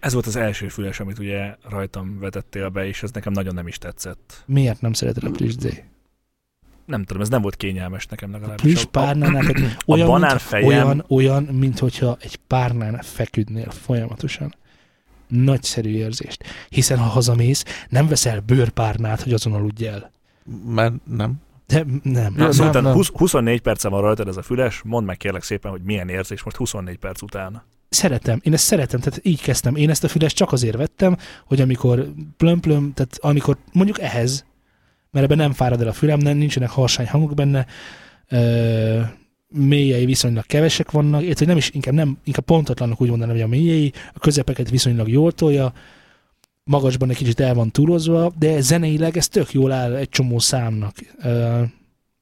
[0.00, 3.66] Ez volt az első füles, amit ugye rajtam vetettél be, és ez nekem nagyon nem
[3.66, 4.42] is tetszett.
[4.46, 5.82] Miért nem szereted a plüss D?
[6.84, 8.62] Nem tudom, ez nem volt kényelmes nekem legalábbis.
[8.62, 12.36] Plüss A- a- párnának egy a olyan, banán mint, fejem- olyan, olyan, mint hogyha egy
[12.36, 14.54] párnán feküdnél folyamatosan.
[15.28, 16.44] Nagyszerű érzést.
[16.68, 20.10] Hiszen ha hazamész, nem veszel bőrpárnát, hogy azon aludj el.
[20.66, 21.34] Mert nem.
[21.66, 22.34] De nem.
[22.36, 22.92] Na, szóval nem, nem.
[22.92, 26.42] 20, 24 perce van rajtad ez a füles, mondd meg kérlek szépen, hogy milyen érzés
[26.42, 27.62] most 24 perc után.
[27.88, 29.76] szeretem, én ezt szeretem, tehát így kezdtem.
[29.76, 31.16] Én ezt a fülest csak azért vettem,
[31.46, 34.44] hogy amikor plöm-plöm, tehát amikor mondjuk ehhez,
[35.14, 37.66] mert ebben nem fárad el a fülem, nem, nincsenek harsány hangok benne,
[38.28, 39.00] ö,
[39.48, 43.48] mélyei viszonylag kevesek vannak, illetve nem is, inkább, nem, inkább pontatlanok úgy mondanám, hogy a
[43.48, 45.72] mélyei, a közepeket viszonylag jól tolja,
[46.64, 50.94] magasban egy kicsit el van túlozva, de zeneileg ez tök jól áll egy csomó számnak.
[51.22, 51.62] Ö,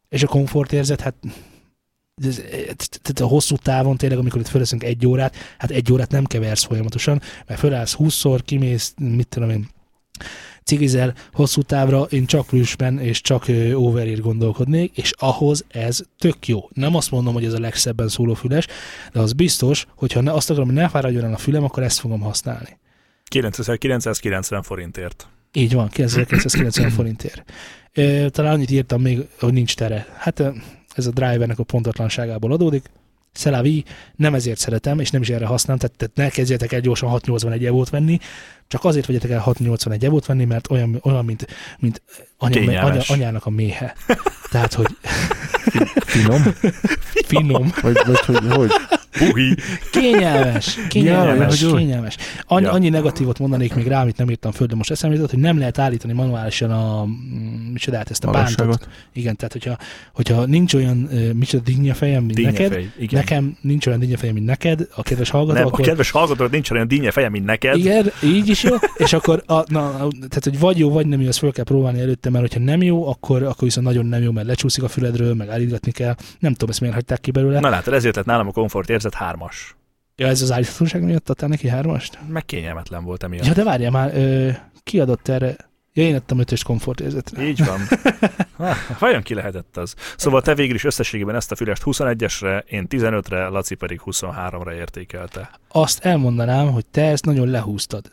[0.08, 1.14] és a komfortérzet, hát
[3.02, 6.64] tehát a hosszú távon tényleg, amikor itt föleszünk egy órát, hát egy órát nem keversz
[6.64, 9.68] folyamatosan, mert fölállsz 20-szor, kimész, mit tudom én,
[10.64, 16.68] cigizel hosszú távra, én csak plüsben és csak overír gondolkodnék, és ahhoz ez tök jó.
[16.72, 18.66] Nem azt mondom, hogy ez a legszebben szóló füles,
[19.12, 21.98] de az biztos, hogyha ne, azt akarom, hogy ne fáradjon el a fülem, akkor ezt
[21.98, 22.78] fogom használni.
[23.24, 25.28] 9990 forintért.
[25.52, 27.52] Így van, 9990 forintért.
[28.32, 30.06] Talán annyit írtam még, hogy nincs tere.
[30.16, 30.42] Hát
[30.94, 32.90] ez a drivernek a pontatlanságából adódik.
[33.32, 33.84] Szelavi,
[34.16, 37.64] nem ezért szeretem, és nem is erre használom, tehát, tehát ne kezdjetek el gyorsan 681
[37.64, 38.18] evót venni,
[38.68, 41.46] csak azért vegyetek el 681 evót venni, mert olyan, olyan mint,
[41.78, 42.02] mint
[42.38, 43.94] anya, anya, anyának a méhe.
[44.50, 44.96] Tehát, hogy
[46.04, 46.42] Finom?
[47.26, 48.70] finom, Vagy, vagy hogy, hogy?
[49.18, 49.54] Buhi!
[49.90, 52.16] Kényelmes, kényelmes, Ja, kényelmes.
[52.46, 52.72] Annyi, Ja.
[52.72, 55.58] annyi negatívot mondanék még rá, amit nem írtam föl, de most eszembe jutott, hogy nem
[55.58, 57.10] lehet állítani manuálisan a, mm,
[57.72, 58.88] micsodát, ezt a bántot.
[59.12, 59.76] Igen, tehát hogyha,
[60.14, 62.90] hogyha nincs olyan, ö, micsoda dinnye fejem, mint neked, Dínyefej.
[62.98, 63.18] Igen.
[63.20, 66.50] nekem nincs olyan dinnye fejem, mint neked, a kedves hallgató, Nem, a akkor kedves hallgatók
[66.50, 67.76] nincs olyan dinnye feje, mint neked.
[67.76, 71.28] igen, így is jó, és akkor, a, na, tehát hogy vagy jó, vagy nem jó,
[71.28, 74.30] ezt föl kell próbálni előtte, mert hogyha nem jó, akkor, akkor viszont nagyon nem jó,
[74.32, 76.14] mert lecsúszik a füledről, meg állítgatni kell.
[76.38, 77.60] Nem tudom, ezt miért hagyták ki belőle.
[77.60, 79.76] Na látod, ezért lett nálam a komfort érzet hármas.
[80.16, 82.18] Ja, ez az állíthatóság miatt adtál neki hármast?
[82.28, 83.46] Meg kényelmetlen volt emiatt.
[83.46, 84.50] Ja, de várjál már, ö,
[84.82, 85.56] ki adott erre?
[85.92, 87.42] Ja, én adtam ötös komfortérzetre.
[87.42, 87.80] Így van.
[88.98, 89.94] Vajon ki lehetett az?
[90.16, 95.50] Szóval te végül is összességében ezt a fülest 21-esre, én 15-re, Laci pedig 23-ra értékelte.
[95.68, 98.12] Azt elmondanám, hogy te ezt nagyon lehúztad.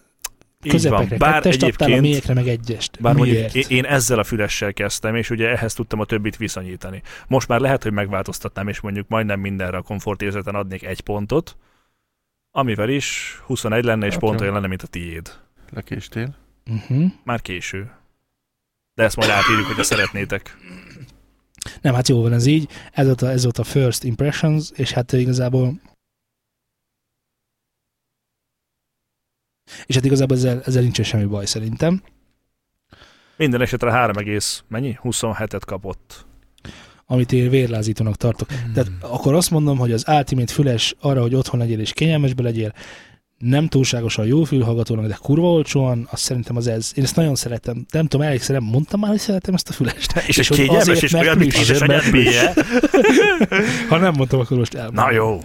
[0.68, 1.18] Közepekre van.
[1.18, 3.02] Bár kettest adtál, a egyébként, mélyekre meg egyest.
[3.02, 3.56] bár mondjuk Miért?
[3.56, 7.02] én- én ezzel a fülessel kezdtem, és ugye ehhez tudtam a többit viszonyítani.
[7.28, 11.58] Most már lehet, hogy megváltoztatnám, és mondjuk majdnem mindenre a komfortérzeten adnék egy pontot,
[12.52, 15.32] amivel is 21 lenne, és Hát pont olyan lenne, mint a tiéd.
[15.70, 16.36] Lekéstél.
[16.72, 17.12] Uh-huh.
[17.24, 17.92] Már késő.
[18.94, 20.58] De ezt majd átírjuk, hogyha szeretnétek.
[21.82, 22.70] Nem, hát jó van ez így.
[22.92, 25.80] Ez volt, a, ez volt a first impressions, és hát igazából
[29.86, 32.02] és hát igazából ezzel, ezzel nincsen semmi baj szerintem.
[33.38, 34.98] Minden esetre 3, egész, mennyi?
[35.04, 36.26] 27-et kapott.
[37.06, 38.52] amit én vérlázítónak tartok.
[38.52, 38.74] Hmm.
[38.74, 42.74] Tehát akkor azt mondom, hogy az Ultimate füles arra, hogy otthon legyél és kényelmesbe legyél,
[43.40, 46.92] nem túlságosan jó fülhallgatónak, de kurva olcsóan, azt szerintem az ez.
[46.96, 47.86] Én ezt nagyon szeretem.
[47.92, 50.24] Nem tudom, elég mondtam már, hogy szeretem ezt a fülest.
[50.28, 51.68] És, és hogy kényelmes, azért, és mert olyan, mint plüss.
[51.68, 52.54] kis anyádbéje.
[53.90, 55.06] Ha nem mondtam, akkor most elmondom.
[55.06, 55.40] Na jó.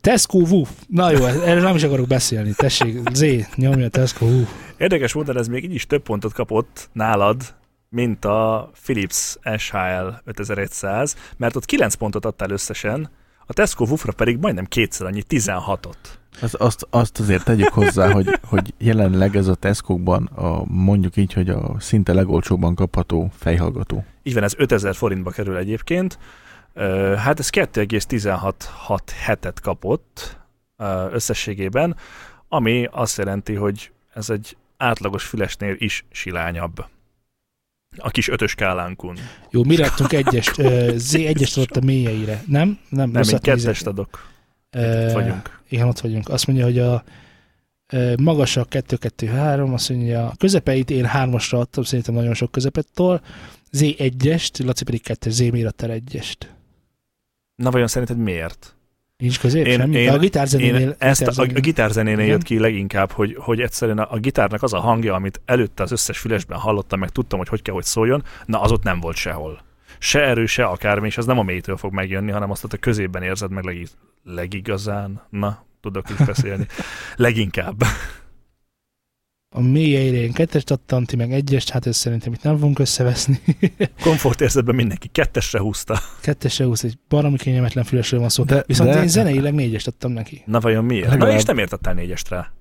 [0.00, 0.70] Tesco Woof.
[0.88, 2.52] Na jó, erről nem is akarok beszélni.
[2.56, 4.48] Tessék, Z, nyomja a Tesco Woof.
[4.76, 7.54] Érdekes módon ez még így is több pontot kapott nálad,
[7.88, 13.10] mint a Philips SHL 5100, mert ott 9 pontot adtál összesen,
[13.46, 15.94] a Tesco Woofra pedig majdnem kétszer annyi, 16-ot.
[16.40, 21.32] Az, azt, azt azért tegyük hozzá, hogy, hogy jelenleg ez a Tesco-ban a, mondjuk így,
[21.32, 24.04] hogy a szinte legolcsóbban kapható fejhallgató.
[24.22, 26.18] Így van, ez 5000 forintba kerül egyébként.
[27.16, 30.38] Hát ez 2,166 hetet kapott
[31.12, 31.96] összességében,
[32.48, 36.84] ami azt jelenti, hogy ez egy átlagos fülesnél is silányabb.
[37.96, 39.16] A kis ötös skálánkun.
[39.50, 40.54] Jó, mi raktunk egyest,
[40.96, 42.42] Z egyest adott a mélyeire.
[42.46, 42.78] Nem?
[42.88, 44.28] Nem, Nem, én kettest adok.
[44.72, 45.60] Itt vagyunk.
[45.68, 46.28] Igen, ott vagyunk.
[46.28, 47.04] Azt mondja, hogy a
[48.16, 53.20] magasak 2-2-3, azt mondja, a közepeit én hármasra adtam, szerintem nagyon sok közepettől.
[53.70, 56.54] Z egyest, Laci pedig kettes, Z miért adtál egyest?
[57.60, 58.74] Na vajon szerinted miért?
[59.16, 59.96] Nincs közép Én- semmi?
[59.96, 60.80] én- a gitárzenénél...
[60.80, 64.62] Én ezt a, a gitárzenénél- gitárzenénél jött ki leginkább, hogy, hogy egyszerűen a, a gitárnak
[64.62, 67.84] az a hangja, amit előtte az összes fülesben hallottam, meg tudtam, hogy hogy kell, hogy
[67.84, 69.62] szóljon, na az ott nem volt sehol.
[69.98, 72.76] Se erő, se akármi, és az nem a mélytől fog megjönni, hanem azt ott a
[72.76, 73.86] középben érzed meg legi,
[74.24, 75.22] legigazán.
[75.30, 76.66] Na, tudok is beszélni.
[77.16, 77.82] Leginkább.
[79.52, 83.40] A mélyeire én kettest adtam, ti meg egyest, hát ez szerintem itt nem fogunk összeveszni.
[84.02, 86.00] Komfortérzetben mindenki kettesre húzta.
[86.20, 88.44] Kettesre húsz, egy baromi kényelmetlen fülesről van szó.
[88.44, 90.42] De- Viszont de- én zeneileg négyest adtam neki.
[90.46, 91.04] Na vajon miért?
[91.06, 92.52] Na Legalább- és nem értettel négyest rá.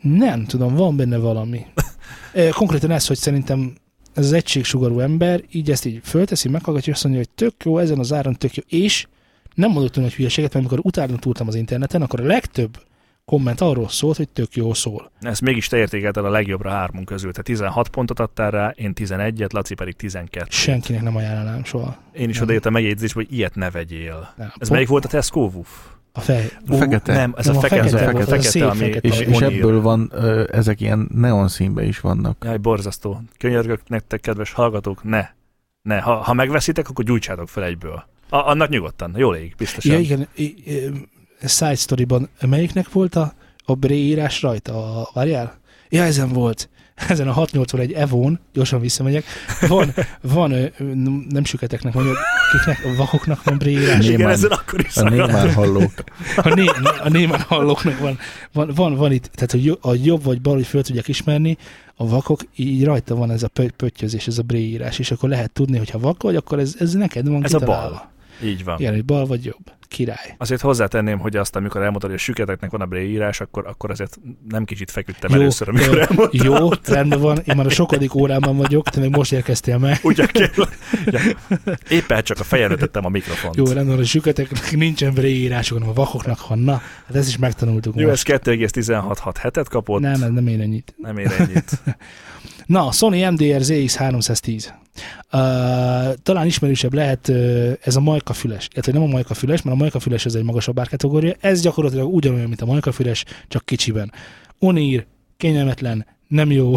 [0.00, 1.66] Nem tudom, van benne valami.
[2.50, 3.74] Konkrétan ez, hogy szerintem
[4.14, 7.78] ez az egységsugarú ember így ezt így fölteszi, meghallgatja, és azt mondja, hogy tök jó,
[7.78, 9.06] ezen az áron tök jó, és
[9.54, 12.86] nem mondott nagy hülyeséget, mert amikor utána túltam az interneten, akkor a legtöbb
[13.28, 15.10] komment arról szólt, hogy tök jó szól.
[15.20, 17.32] Ezt mégis te értékelted a legjobbra hármunk közül.
[17.32, 20.46] Te 16 pontot adtál rá, én 11-et, Laci pedig 12.
[20.48, 21.96] Senkinek nem ajánlanám soha.
[22.12, 24.32] Én is odaírtam megjegyzésbe, hogy ilyet ne vegyél.
[24.36, 24.46] Nem.
[24.46, 25.68] Ez Pont melyik volt a Tesco Woof?
[26.12, 26.50] A fej.
[26.66, 27.12] A fekete.
[27.12, 29.08] Nem, ez Nem, a a fekete, fekete fekete, fekete, szép ami, fekete.
[29.08, 32.44] És, és ebből van, ö, ezek ilyen neon színben is vannak.
[32.44, 33.20] Jaj, borzasztó.
[33.38, 35.28] Könyörgök nektek, kedves hallgatók, ne.
[35.82, 38.04] Ne, ha, ha megveszitek, akkor gyújtsátok fel egyből.
[38.28, 39.92] A, annak nyugodtan, jól ég, biztosan.
[39.92, 40.28] Ja, igen,
[41.46, 43.32] Side Story-ban melyiknek volt a,
[43.64, 45.00] a Bré írás rajta?
[45.00, 45.58] A, várjál?
[45.88, 46.68] Ja, ezen volt.
[47.08, 49.24] Ezen a 681 Evon, gyorsan visszamegyek,
[49.68, 50.54] van, van
[51.28, 52.16] nem süketeknek mondjuk,
[52.52, 53.86] kiknek, a vakoknak van Bré írás.
[53.98, 54.18] Némán.
[54.18, 55.92] Igen, ezen akkor is A némán hallók.
[56.36, 56.64] A, né,
[57.02, 58.18] a némán hallóknak van,
[58.52, 61.56] van, van, van itt, tehát hogy a jobb vagy bal, hogy föl tudják ismerni,
[61.94, 65.28] a vakok, így rajta van ez a pö- pöttyözés, ez a Bré írás, és akkor
[65.28, 67.88] lehet tudni, hogy ha vak vagy, akkor ez, ez neked van Ez a kitalálva.
[67.90, 68.10] bal.
[68.42, 68.78] Így van.
[68.78, 69.76] Igen, hogy bal vagy jobb.
[69.88, 70.34] Király.
[70.38, 74.18] Azért hozzátenném, hogy azt, amikor elmondtad, hogy a süketeknek van a írás, akkor, akkor azért
[74.48, 76.44] nem kicsit feküdtem Jó, először, amikor ö, elmondtad.
[76.44, 79.98] Jó, rendben van, én már a sokadik órában vagyok, te még most érkeztél meg.
[80.02, 80.48] Ugye kell.
[81.04, 81.20] Ja.
[81.88, 83.56] Éppen csak a fejemre tettem a mikrofont.
[83.56, 86.58] Jó, rendben van, a süketeknek nincsen írásuk, hanem a vakoknak van.
[86.58, 88.42] Na, hát ezt is megtanultuk Jó, ez most.
[88.42, 90.00] 2,166 hetet kapott.
[90.00, 90.94] Nem, nem, nem ér ennyit.
[90.96, 91.70] Nem ér ennyit.
[92.68, 94.64] Na, Sony MDR ZX310.
[95.32, 99.76] Uh, talán ismerősebb lehet uh, ez a majka füles, illetve nem a majka füles, mert
[99.76, 103.64] a majka füles ez egy magasabb árkategória, ez gyakorlatilag ugyanolyan, mint a majka füles, csak
[103.64, 104.12] kicsiben.
[104.58, 106.74] Onír, kényelmetlen, nem jó.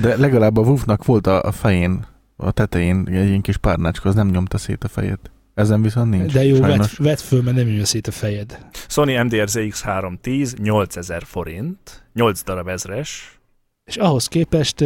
[0.00, 2.06] De legalább a Wolfnak volt a, a fején,
[2.36, 5.30] a tetején egy ilyen kis párnácska, az nem nyomta szét a fejet.
[5.54, 6.32] Ezen viszont nincs.
[6.32, 8.58] De jó, vedd, vedd föl, mert nem jön szét a fejed.
[8.88, 13.40] Sony MDR ZX310, 8000 forint, 8 darab ezres,
[13.84, 14.80] És ahhoz képest,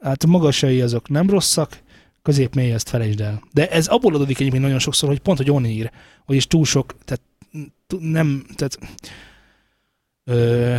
[0.00, 1.78] hát a magasai azok nem rosszak,
[2.22, 3.42] középmély ezt felejtsd el.
[3.52, 5.90] De ez abból adódik egyébként nagyon sokszor, hogy pont, hogy onír,
[6.26, 7.22] vagyis túl sok, tehát
[8.00, 8.78] nem, tehát
[10.24, 10.76] ö,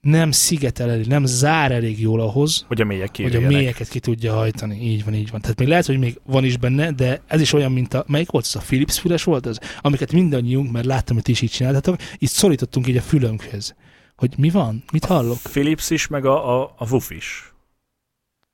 [0.00, 4.00] nem szigetel elég, nem zár elég jól ahhoz, Hogy a mélyek hogy a mélyeket ki
[4.00, 4.80] tudja hajtani.
[4.80, 5.40] Így van, így van.
[5.40, 8.30] Tehát még lehet, hogy még van is benne, de ez is olyan, mint a, melyik
[8.30, 8.56] volt az?
[8.56, 9.58] A Philips füles volt az?
[9.80, 13.74] Amiket mindannyiunk, mert láttam, hogy ti is így csináltatok, így szorítottunk így a fülönkhöz.
[14.22, 14.82] Hogy mi van?
[14.92, 15.38] Mit hallok?
[15.42, 17.52] Philips is, meg a, a, a WUF is.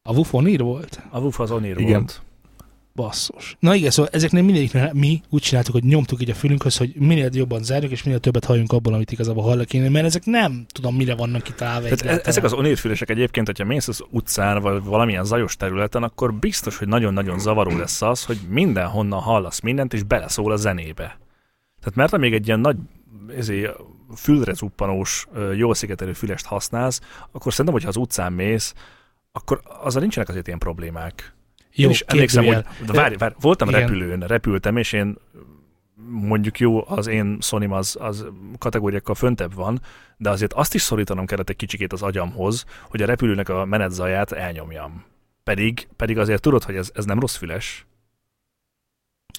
[0.02, 1.00] A Wufonír volt?
[1.10, 1.92] A WUF az Onir Igen.
[1.92, 2.22] volt.
[2.94, 3.56] Basszus.
[3.60, 7.28] Na igen, szóval ezeknél mindegyiknél mi úgy csináltuk, hogy nyomtuk így a fülünkhöz, hogy minél
[7.32, 10.96] jobban zárjuk, és minél többet halljunk abból, amit igazából hallani kéne, mert ezek nem tudom,
[10.96, 11.88] mire vannak kitalálva.
[11.88, 16.34] Tehát e- ezek az onírfülesek egyébként, hogyha mész az utcán, vagy valamilyen zajos területen, akkor
[16.34, 21.18] biztos, hogy nagyon-nagyon zavaró lesz az, hogy mindenhonnan hallasz mindent, és beleszól a zenébe.
[21.80, 22.76] Tehát mert még egy ilyen nagy
[23.36, 23.76] ezért,
[24.16, 28.74] fülre zuppanós, jól szigetelő fülest használsz, akkor szerintem, hogyha az utcán mész,
[29.32, 31.32] akkor azzal nincsenek azért ilyen problémák.
[31.72, 33.80] Jó, Én is emlékszem, hogy de várj, várj, voltam Igen.
[33.80, 35.16] repülőn, repültem, és én
[36.06, 38.26] mondjuk jó, az én sony az, az
[38.58, 39.80] kategóriákkal föntebb van,
[40.16, 44.32] de azért azt is szorítanom kellett egy kicsikét az agyamhoz, hogy a repülőnek a menetzaját
[44.32, 45.04] elnyomjam.
[45.44, 47.86] Pedig, pedig azért tudod, hogy ez, ez nem rossz füles.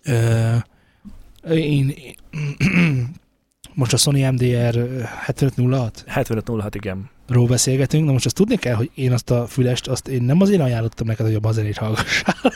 [0.04, 0.56] Ö,
[1.50, 1.94] én,
[3.74, 4.88] most a Sony MDR
[5.26, 7.10] 7506 7506, igen.
[7.28, 10.42] ról beszélgetünk, na most azt tudni kell, hogy én azt a fülest, azt én nem
[10.42, 12.36] azért ajánlottam neked, hogy abban a zenét hallgassál,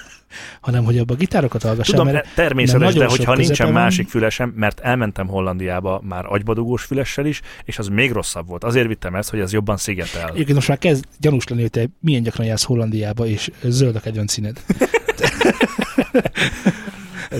[0.62, 3.82] hanem hogy abban a gitárokat hallgassál, Tudom, mert természetes, de hogyha nincsen van.
[3.82, 8.63] másik fülesem, mert elmentem Hollandiába már agybadugós fülessel is, és az még rosszabb volt.
[8.63, 10.30] Azért vittem ezt, hogy ez jobban szigetel.
[10.30, 13.99] egyébként most már kezd gyanús lenni, hogy te milyen gyakran jársz Hollandiába, és zöld a
[13.99, 14.62] kedvenc színed.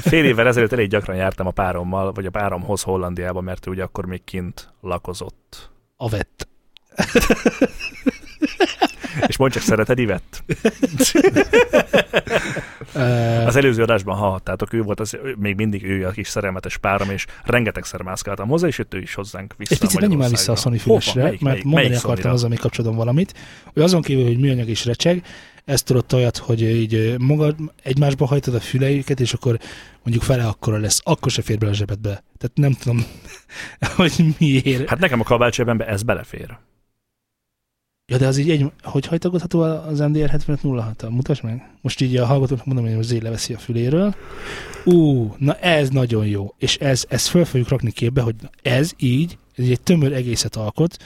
[0.02, 3.84] Fél évvel ezelőtt elég gyakran jártam a párommal, vagy a páromhoz Hollandiába, mert ő ugye
[3.84, 5.70] akkor még kint lakozott.
[5.98, 6.48] A vett.
[9.28, 10.44] És mondj csak, szereted Ivett?
[12.96, 13.00] Ö,
[13.46, 17.10] Az előző adásban hallhattátok, ő volt az, ő- még mindig ő a kis szerelmetes párom,
[17.10, 19.74] és rengetegszer mászkáltam hozzá, és jött ő is hozzánk vissza.
[19.74, 22.50] Egy picit menjünk már vissza a Sony fülesre, melyik, mert melyik, mondani melyik akartam azzal
[22.50, 23.34] még kapcsolatban valamit,
[23.74, 25.24] hogy azon kívül, hogy műanyag és recseg,
[25.65, 29.60] ezt tudod olyat, hogy így magad egymásba hajtod a füleiket, és akkor
[30.04, 32.23] mondjuk fele akkora lesz, akkor se fér bele a zsebedbe.
[32.38, 33.06] Tehát nem tudom,
[33.95, 34.89] hogy miért.
[34.89, 36.58] Hát nekem a kabelcsőbenbe ez belefér.
[38.06, 41.69] Ja, de az így egy, hogy hajtogatható az MDR 7506 Mutasd meg.
[41.82, 44.15] Most így a hallgatóknak mondom, hogy Zé leveszi a füléről.
[44.86, 46.56] Ú, na ez nagyon jó.
[46.58, 50.97] És ez, ezt föl fogjuk rakni képbe, hogy ez így, ez egy tömör egészet alkot,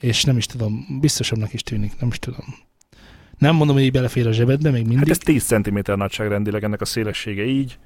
[0.00, 2.65] és nem is tudom, biztosabbnak is tűnik, nem is tudom.
[3.38, 6.80] Nem mondom, hogy így belefér a zsebedbe, még mindig, Hát ez 10 cm nagyságrendileg ennek
[6.80, 7.78] a szélessége így,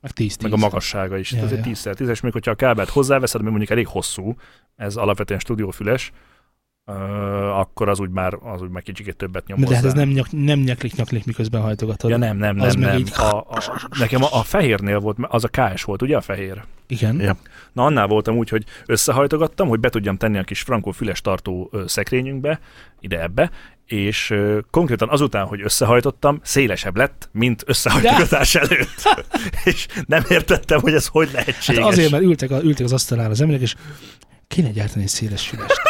[0.00, 1.32] meg 10 meg a magassága is.
[1.32, 1.64] Ja, Ja, ez egy ja.
[1.64, 4.34] 10 10 és még hogyha a kábelt hozzáveszed, ami mondjuk elég hosszú,
[4.76, 6.12] ez alapvetően stúdiófüles,
[7.54, 10.26] akkor az úgy már, az úgy már kicsikét többet nyom De hát ez nem, nyak,
[10.30, 12.10] nem nyaklik-nyaklik, miközben hajtogatod.
[12.10, 15.48] Ja nem, nem, Az nem, így- A, a, nekem a, a fehérnél volt, az a
[15.48, 16.62] KS volt, ugye a fehér?
[16.86, 17.20] Igen.
[17.20, 17.36] Ja.
[17.72, 21.70] Na annál voltam úgy, hogy összehajtogattam, hogy be tudjam tenni a kis frankó füles tartó
[21.86, 22.60] szekrényünkbe,
[23.00, 23.50] ide ebbe,
[23.86, 29.02] és ö, konkrétan azután, hogy összehajtottam, szélesebb lett, mint összehajtogatás előtt.
[29.64, 31.84] és nem értettem, hogy ez hogy Hát lehetséges.
[31.84, 33.74] azért, mert ültek, a, ültek az asztalnál az emberek, és
[34.48, 35.80] kéne gyártani egy széles fülest.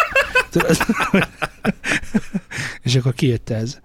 [2.83, 3.81] És akkor kijött ez.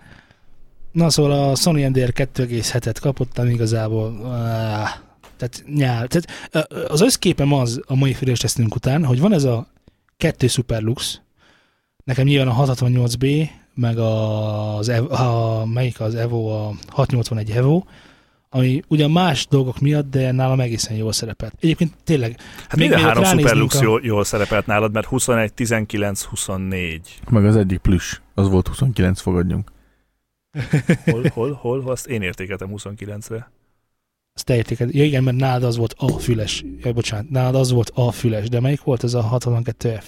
[0.92, 4.34] Na szóval a Sony MDR 2,7-et kapottam igazából.
[4.34, 4.90] áh,
[5.38, 6.08] Tehát nyál.
[6.08, 9.68] Tehát ö, az összképem az a mai fülestesztünk után, hogy van ez a
[10.18, 11.20] kettő Superlux,
[12.04, 17.84] nekem nyilván a 668B, meg az, Evo, a, melyik az Evo, a 681 Evo,
[18.58, 21.54] ami ugyan más dolgok miatt, de nálam egészen jól szerepelt.
[21.60, 25.54] Egyébként tényleg, hát még minden mielőtt három Superlux a- jól, jól szerepelt nálad, mert 21,
[25.54, 27.20] 19, 24.
[27.30, 29.72] Meg az egyik plüss, az volt 29, fogadjunk.
[31.12, 31.90] Hol, hol, hol?
[31.90, 33.52] Azt én értékeltem 29-re.
[34.34, 34.86] azt te.
[34.92, 36.64] Ja igen, mert nálad az volt a füles.
[36.84, 40.04] Ja, bocsánat, nálad az volt a füles, de melyik volt ez a 62F?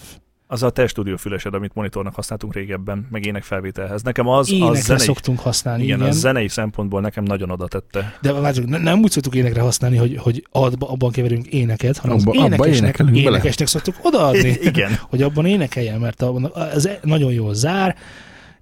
[0.52, 4.02] Az a te stúdió fülesed, amit monitornak használtunk régebben, meg énekfelvételhez.
[4.02, 6.10] Nekem az, az Énekre zenei, szoktunk használni, igen, igen.
[6.10, 8.18] az zenei szempontból nekem nagyon oda tette.
[8.22, 10.47] De várjuk, ne, nem úgy szoktuk énekre használni, hogy, hogy
[10.80, 13.12] abban keverünk éneket, hanem Abba- az abba énekesnek, bele.
[13.18, 15.00] énekesnek szoktuk odaadni, Igen.
[15.10, 17.95] hogy abban énekeljen, mert abban, ez nagyon jól zár,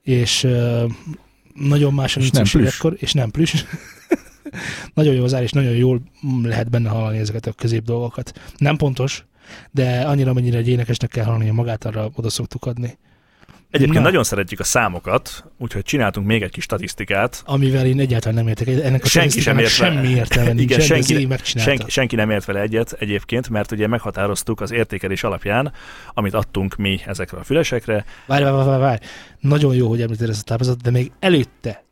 [0.01, 0.47] és
[1.53, 2.79] nagyon máson És nincs nem szükség plüss.
[2.79, 3.63] akkor, és nem plüss.
[4.93, 6.01] nagyon jól zár, és nagyon jól
[6.43, 8.39] lehet benne hallani ezeket a közép dolgokat.
[8.57, 9.25] Nem pontos,
[9.71, 12.97] de annyira, mennyire egy énekesnek kell hallani magát, arra oda szoktuk adni.
[13.71, 14.03] Egyébként Na.
[14.03, 17.41] nagyon szeretjük a számokat, úgyhogy csináltunk még egy kis statisztikát.
[17.45, 18.67] Amivel én egyáltalán nem értek.
[18.67, 19.91] Ennek a Senki sem ért vele.
[19.93, 20.61] semmi értelme nincs.
[20.71, 21.59] Igen, senki- senki.
[21.59, 25.73] Senki, senki nem ért vele egyet egyébként, mert ugye meghatároztuk az értékelés alapján,
[26.13, 28.05] amit adtunk mi ezekre a fülesekre.
[28.25, 28.99] Várj, várj, várj, várj.
[29.39, 31.85] Nagyon jó, hogy említed ezt a táblázatot, de még előtte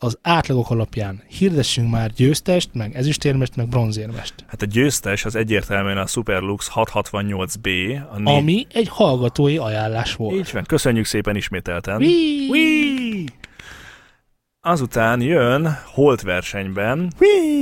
[0.00, 4.34] az átlagok alapján hirdessünk már győztest, meg ezüstérmest, meg bronzérmest.
[4.46, 8.00] Hát a győztes az egyértelműen a Superlux 668B.
[8.10, 10.38] A né- Ami egy hallgatói ajánlás volt.
[10.38, 11.96] Így van, köszönjük szépen ismételten.
[11.96, 12.48] Whee!
[12.48, 13.24] Whee!
[14.60, 17.12] Azután jön Holt versenyben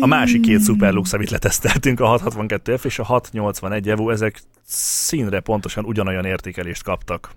[0.01, 5.85] a másik két Superlux, amit leteszteltünk, a 662F és a 681 Evo, ezek színre pontosan
[5.85, 7.31] ugyanolyan értékelést kaptak.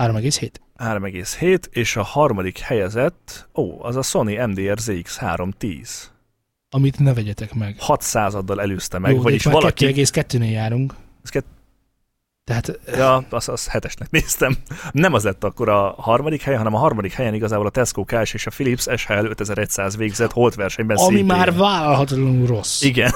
[0.00, 0.50] 3,7.
[0.78, 5.88] 3,7, és a harmadik helyezett, ó, az a Sony MDR ZX310.
[6.70, 7.76] Amit ne vegyetek meg.
[7.78, 9.86] 6 századdal előzte meg, Jó, vagyis valaki...
[9.86, 10.94] 2,2-nél járunk.
[11.24, 11.46] Ez kett-
[12.44, 14.56] Tehát Ja, azt az hetesnek néztem.
[14.92, 18.34] Nem az lett akkor a harmadik helyen, hanem a harmadik helyen igazából a Tesco KS
[18.34, 21.36] és a Philips SHL 5100 végzett Holt versenyben ami szintén.
[21.36, 22.82] már vállalhatatlanul rossz.
[22.82, 23.10] Igen.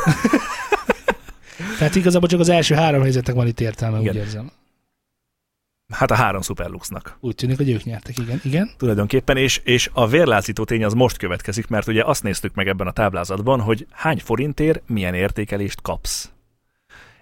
[1.78, 4.12] Tehát igazából csak az első három helyzetek van itt értelme, Igen.
[4.14, 4.51] úgy érzem.
[5.93, 8.41] Hát a három Superluxnak Úgy tűnik, hogy ők nyertek, igen.
[8.45, 8.70] Igen.
[8.76, 12.87] tulajdonképpen, és, és a vérlázító tény az most következik, mert ugye azt néztük meg ebben
[12.87, 16.30] a táblázatban, hogy hány forintért milyen értékelést kapsz.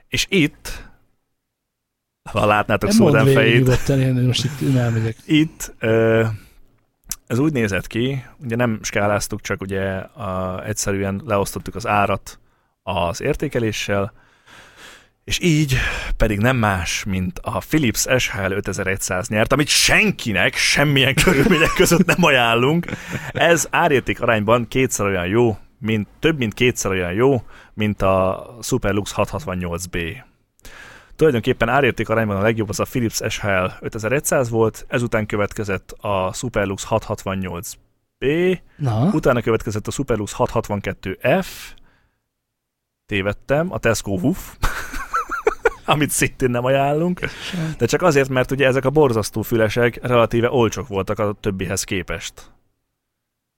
[0.09, 0.91] És itt,
[2.31, 5.17] ha látnátok végig fejét, nyugodtan, én most itt elmegyek.
[5.43, 5.75] Itt
[7.27, 12.39] ez úgy nézett ki, ugye nem skáláztuk, csak ugye a, egyszerűen leosztottuk az árat
[12.83, 14.13] az értékeléssel,
[15.25, 15.77] és így
[16.17, 22.25] pedig nem más, mint a Philips SHL 5100 nyert, amit senkinek semmilyen körülmények között nem
[22.25, 22.87] ajánlunk.
[23.33, 27.43] Ez árérték arányban kétszer olyan jó, mint, több mint kétszer olyan jó,
[27.75, 30.17] mint a Superlux 668B.
[31.17, 36.87] Tulajdonképpen árérték arányban a legjobb az a Philips SHL 5100 volt, ezután következett a Superlux
[36.89, 41.47] 668B, Na, utána következett a Superlux 662F,
[43.07, 44.57] tévedtem, a Tesco WUF,
[45.85, 47.21] amit szintén nem ajánlunk,
[47.79, 52.33] de csak azért, mert ugye ezek a borzasztó fülesek relatíve olcsok voltak a többihez képest.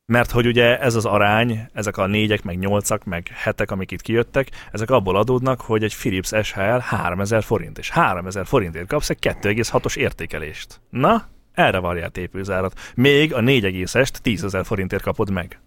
[0.07, 4.01] Mert hogy ugye ez az arány, ezek a négyek, meg nyolcak, meg hetek, amik itt
[4.01, 9.19] kijöttek, ezek abból adódnak, hogy egy Philips SHL 3000 forint, és 3000 forintért kapsz egy
[9.21, 10.81] 2,6-os értékelést.
[10.91, 12.79] Na, erre varjál tépőzárat.
[12.95, 15.61] Még a 4,est 10.000 forintért kapod meg.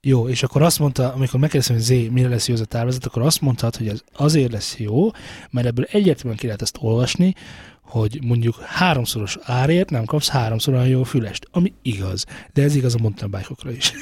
[0.00, 3.04] Jó, és akkor azt mondta, amikor megkérdeztem, hogy Z, mire lesz jó ez a táblázat,
[3.04, 5.10] akkor azt mondtad, hogy ez azért lesz jó,
[5.50, 7.34] mert ebből egyértelműen ki lehet ezt olvasni,
[7.82, 12.24] hogy mondjuk háromszoros árért nem kapsz háromszor olyan jó fülest, ami igaz.
[12.52, 13.92] De ez igaz a mountain bike is.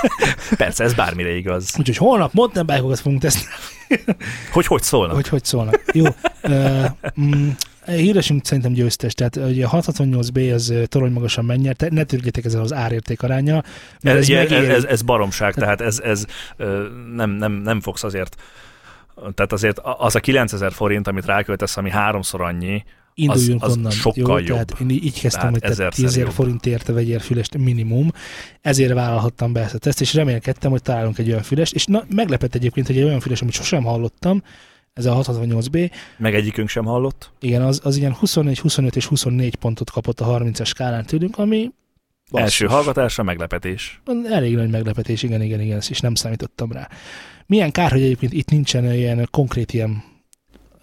[0.56, 1.74] Persze, ez bármire igaz.
[1.78, 3.48] Úgyhogy holnap mountain bike fogunk tesztelni,
[4.52, 5.14] Hogy hogy szólnak?
[5.14, 5.82] hogy hogy szólnak.
[5.92, 6.04] Jó,
[6.42, 6.86] uh,
[7.20, 7.48] mm,
[7.86, 12.72] híresünk szerintem győztes, tehát ugye a 668B az torony magasan megnyerte, ne törődjetek ezzel az
[12.72, 13.64] árérték arányjal,
[14.02, 14.66] mert ez, ez, megéri.
[14.66, 16.24] ez, ez baromság, tehát ez, ez
[17.14, 18.36] nem, nem, nem fogsz azért
[19.34, 22.84] tehát azért az a 9000 forint, amit ráköltesz, ami háromszor annyi,
[23.16, 23.90] Induljunk az onnan.
[23.90, 24.46] sokkal jó?
[24.46, 24.46] jobb.
[24.46, 26.30] Tehát én így kezdtem, Tehát hogy te ezerszer 10 jobb.
[26.30, 28.10] forint érte vegyél fülest minimum,
[28.60, 32.04] ezért vállalhattam be ezt a teszt, és remélkedtem, hogy találunk egy olyan fülest, és na,
[32.08, 34.42] meglepett egyébként, hogy egy olyan füles, amit sosem hallottam,
[34.94, 37.30] ez a 668B, meg egyikünk sem hallott.
[37.40, 41.72] igen, az, az ilyen 24, 25 és 24 pontot kapott a 30-as skálán tőlünk, ami
[42.30, 42.60] basszus.
[42.60, 44.00] Első hallgatásra meglepetés.
[44.30, 46.88] Elég nagy meglepetés, igen, igen, igen, ezt is nem számítottam rá.
[47.46, 50.04] Milyen kár, hogy egyébként itt nincsen ilyen konkrét ilyen,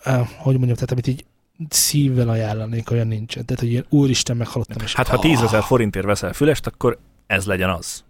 [0.05, 1.25] uh, hogy mondjam, tehát amit így
[1.69, 3.45] szívvel ajánlanék, olyan nincsen.
[3.45, 4.83] Tehát, hogy ilyen úristen, meghallottam.
[4.83, 8.03] És Hát ha 10 ezer forintért veszel fülest, akkor ez legyen az.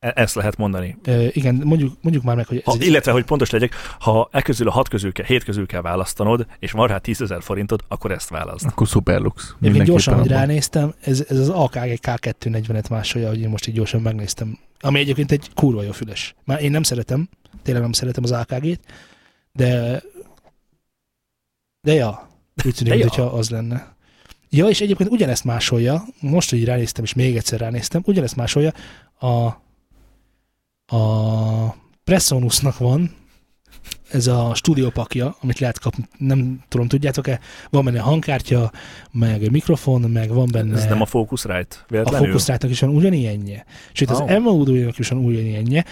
[0.00, 0.96] E- Ezt lehet mondani.
[1.04, 4.28] Ö, igen, mondjuk, mondjuk már meg, hogy ez Ha, egy, illetve, hogy pontos legyek, ha
[4.32, 7.42] e közül a hat közül kell, hét közül kell választanod, és van rá 10 ezer
[7.42, 8.66] forintod, akkor ezt válaszd.
[8.66, 9.42] Akkor Superlux.
[9.42, 13.74] Egyébként Mindenképpen gyorsan, hogy ránéztem, ez, ez az AKG K240-et másolja, hogy én most így
[13.74, 14.58] gyorsan megnéztem.
[14.80, 16.34] Ami egyébként egy kurva jó füles.
[16.44, 17.28] Már én nem szeretem,
[17.62, 18.80] tényleg nem szeretem az AKG-t,
[19.52, 20.02] de
[21.80, 22.28] de ja,
[22.64, 22.98] úgy tűnik, ja.
[22.98, 23.96] mintha az lenne.
[24.50, 28.72] Ja, és egyébként ugyanezt másolja, most, hogy ránéztem, és még egyszer ránéztem, ugyanezt másolja
[29.20, 29.50] a,
[30.90, 33.10] a Presonusnak van,
[34.10, 38.72] ez a stúdiópakja, amit lehet kapni, nem tudom, tudjátok-e, van benne hangkártya,
[39.10, 42.26] meg mikrofon, meg van benne Ez nem a Focusrite, a véletlenül?
[42.26, 43.64] Focusrite-nak is van ugyanilyenje.
[43.92, 44.26] Sőt, az Ó.
[44.26, 45.84] Emma Udójának is van ugyanilyenje.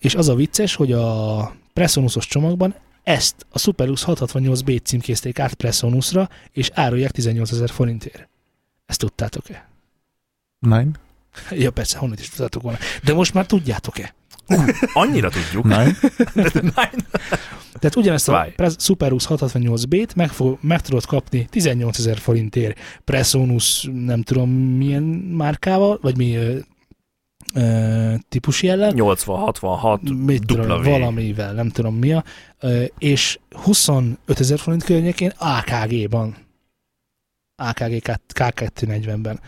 [0.00, 6.28] És az a vicces, hogy a Pressonusos csomagban ezt a Superlux 668B címkézték át Pressonusra,
[6.52, 8.28] és árulják 18 ezer forintért.
[8.86, 9.68] Ezt tudtátok-e?
[10.58, 10.90] Nine?
[11.50, 12.78] Ja, persze, honnan is tudtátok volna.
[13.04, 14.14] De most már tudjátok-e?
[14.92, 15.64] Annyira tudjuk.
[15.64, 15.92] Nine?
[17.78, 18.50] Tehát ugyanezt a Várj.
[18.50, 25.02] Pre- Superlux 668B-t meg, fog, meg tudod kapni 18 ezer forintért Presonus nem tudom milyen
[25.36, 26.58] márkával, vagy mi ö,
[27.54, 32.24] ö, típus jellel, 80-66 mit dupla tudom, valamivel, nem tudom mi a,
[32.60, 36.36] ö, és 25 ezer forint környékén AKG-ban.
[37.62, 39.40] AKG K- K240-ben.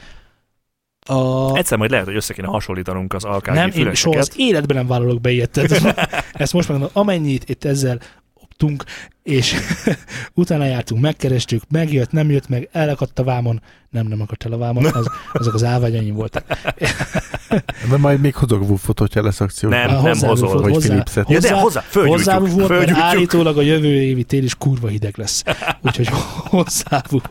[1.09, 1.57] A...
[1.57, 4.87] Egyszer majd lehet, hogy össze kéne hasonlítanunk az alkági nem, én soha az életben nem
[4.87, 5.51] vállalok be ilyet.
[5.51, 7.99] Tehát Ezt most megmondom, amennyit itt ezzel
[8.35, 8.85] optunk,
[9.23, 9.55] és
[10.35, 14.57] utána jártunk, megkerestük, megjött, nem jött meg, elakadt a vámon, nem, nem akadt el a
[14.59, 16.45] vámon, az, azok az állványaim voltak.
[17.91, 19.69] De majd még hozok wuffot, hogyha lesz akció.
[19.69, 20.61] Nem, A nem hozzá- hozol.
[20.61, 21.31] Vagy hozzá- Philipset.
[21.31, 25.43] Ja, de hozzá- hozzá, volt, mert állítólag a jövő évi tél is kurva hideg lesz.
[25.83, 26.09] Úgyhogy
[26.45, 27.31] hozzá volt.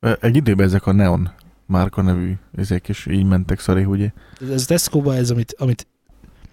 [0.00, 1.30] Egy időben ezek a Neon
[1.66, 4.12] márka nevű ezek is így mentek szari, ugye?
[4.50, 5.86] Ez Tesco-ban ez, amit, amit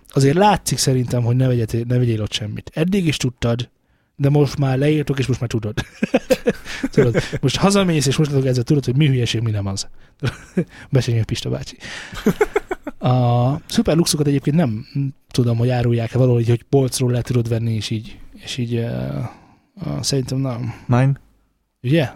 [0.10, 2.72] azért látszik szerintem, hogy ne, vegyél, ne vegyél ott semmit.
[2.74, 3.70] Eddig is tudtad,
[4.16, 5.74] de most már leírtok, és most már tudod.
[6.92, 9.88] tudod most hazamész, és most ezzel tudod, hogy mi hülyeség, mi nem az.
[10.92, 11.78] Besények Pista bácsi.
[13.00, 14.86] A szuper luxokat egyébként nem
[15.32, 19.26] tudom, hogy árulják-e valahogy, hogy polcról le tudod venni, és így, és így uh,
[19.74, 20.74] uh, szerintem nem.
[20.88, 21.20] Nine?
[21.82, 22.10] Ugye?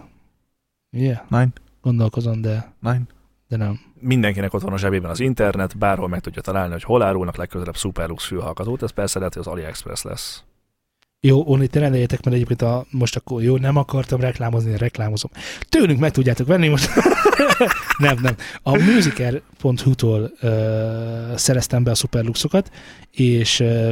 [0.92, 1.16] Ugye?
[1.28, 1.52] Nine?
[1.82, 3.02] Gondolkozom, de, Nine?
[3.48, 3.80] de nem.
[4.00, 7.76] Mindenkinek ott van a zsebében az internet, bárhol meg tudja találni, hogy hol árulnak legközelebb
[7.76, 10.44] Superlux fülhallgatót, ez persze lehet, hogy az AliExpress lesz.
[11.20, 15.30] Jó, onnit rendeljetek, mert egyébként a, most akkor jó, nem akartam reklámozni, reklámozom.
[15.68, 16.90] Tőlünk meg tudjátok venni most.
[17.98, 18.36] nem, nem.
[18.62, 22.70] A musicer.hu-tól uh, szereztem be a szuperluxokat,
[23.10, 23.90] és uh,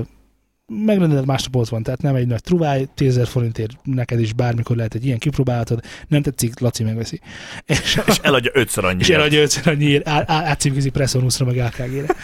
[0.84, 4.94] megrendeled másnap ott van, tehát nem egy nagy truváj, 10 forintért neked is bármikor lehet
[4.94, 7.20] egy ilyen kipróbálhatod, nem tetszik, Laci megveszi.
[7.66, 9.00] És, És eladja ötször annyi.
[9.00, 12.14] és eladja ötször annyiért, átcímkézi Pressonuszra, meg AKG-re.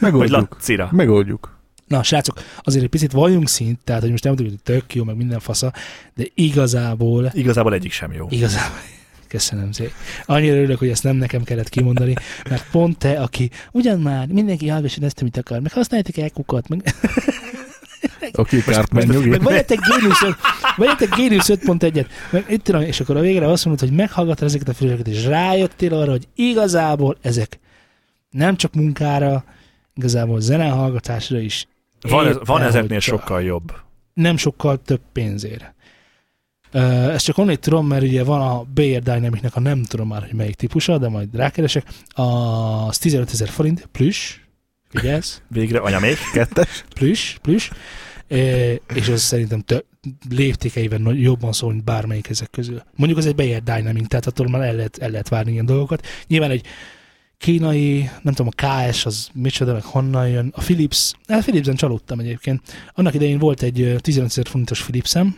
[0.00, 0.48] Megoldjuk.
[0.50, 0.88] Lacira.
[0.92, 1.54] Megoldjuk.
[1.86, 5.04] Na, srácok, azért egy picit valljunk szint, tehát, hogy most nem tudjuk, hogy tök jó,
[5.04, 5.72] meg minden fasza,
[6.14, 8.26] de igazából Igazából egyik sem jó.
[8.30, 8.78] Igazából.
[9.28, 9.92] Köszönöm szépen.
[10.24, 12.14] Annyira örülök, hogy ezt nem nekem kellett kimondani,
[12.48, 16.68] mert pont te, aki ugyan már mindenki hallgasson ezt, amit akar, meg használjátok el kukat,
[16.68, 16.94] meg,
[18.32, 19.28] Oké, Cartman nyugi.
[19.28, 20.36] meg vegyetek Genius, öt-
[20.76, 24.68] vegyetek Genius 5.1-et, meg itt tudom, és akkor a végre azt mondod, hogy meghallgattad ezeket
[24.68, 27.58] a filmeket, és rájöttél arra, hogy igazából ezek
[28.30, 29.44] nem csak munkára,
[29.94, 31.66] igazából zenehallgatásra is
[32.00, 33.72] Van, ez, van ezeknél sokkal jobb.
[34.14, 35.74] nem sokkal több pénzért.
[37.12, 40.32] Ezt csak onnét tudom, mert ugye van a Bayer Dynamicnek a nem tudom már, hogy
[40.32, 41.84] melyik típusa, de majd rákeresek.
[42.08, 44.38] Az 15 ezer forint, plusz,
[44.90, 46.16] vigyázz, Végre anya még.
[46.32, 46.84] Kettes.
[46.94, 47.70] plusz, plusz,
[48.28, 49.84] Ö, és az szerintem tö-
[50.30, 52.82] léptékeiben jobban szól, mint bármelyik ezek közül.
[52.96, 56.06] Mondjuk az egy Bayer Dynamic, tehát attól már el lehet, el lehet várni ilyen dolgokat.
[56.26, 56.66] Nyilván egy
[57.38, 60.52] kínai, nem tudom, a KS az micsoda, meg honnan jön.
[60.54, 62.62] A Philips, hát Philipsen csalódtam egyébként.
[62.94, 65.36] Annak idején volt egy ö, 15 ezer forintos Philipsem,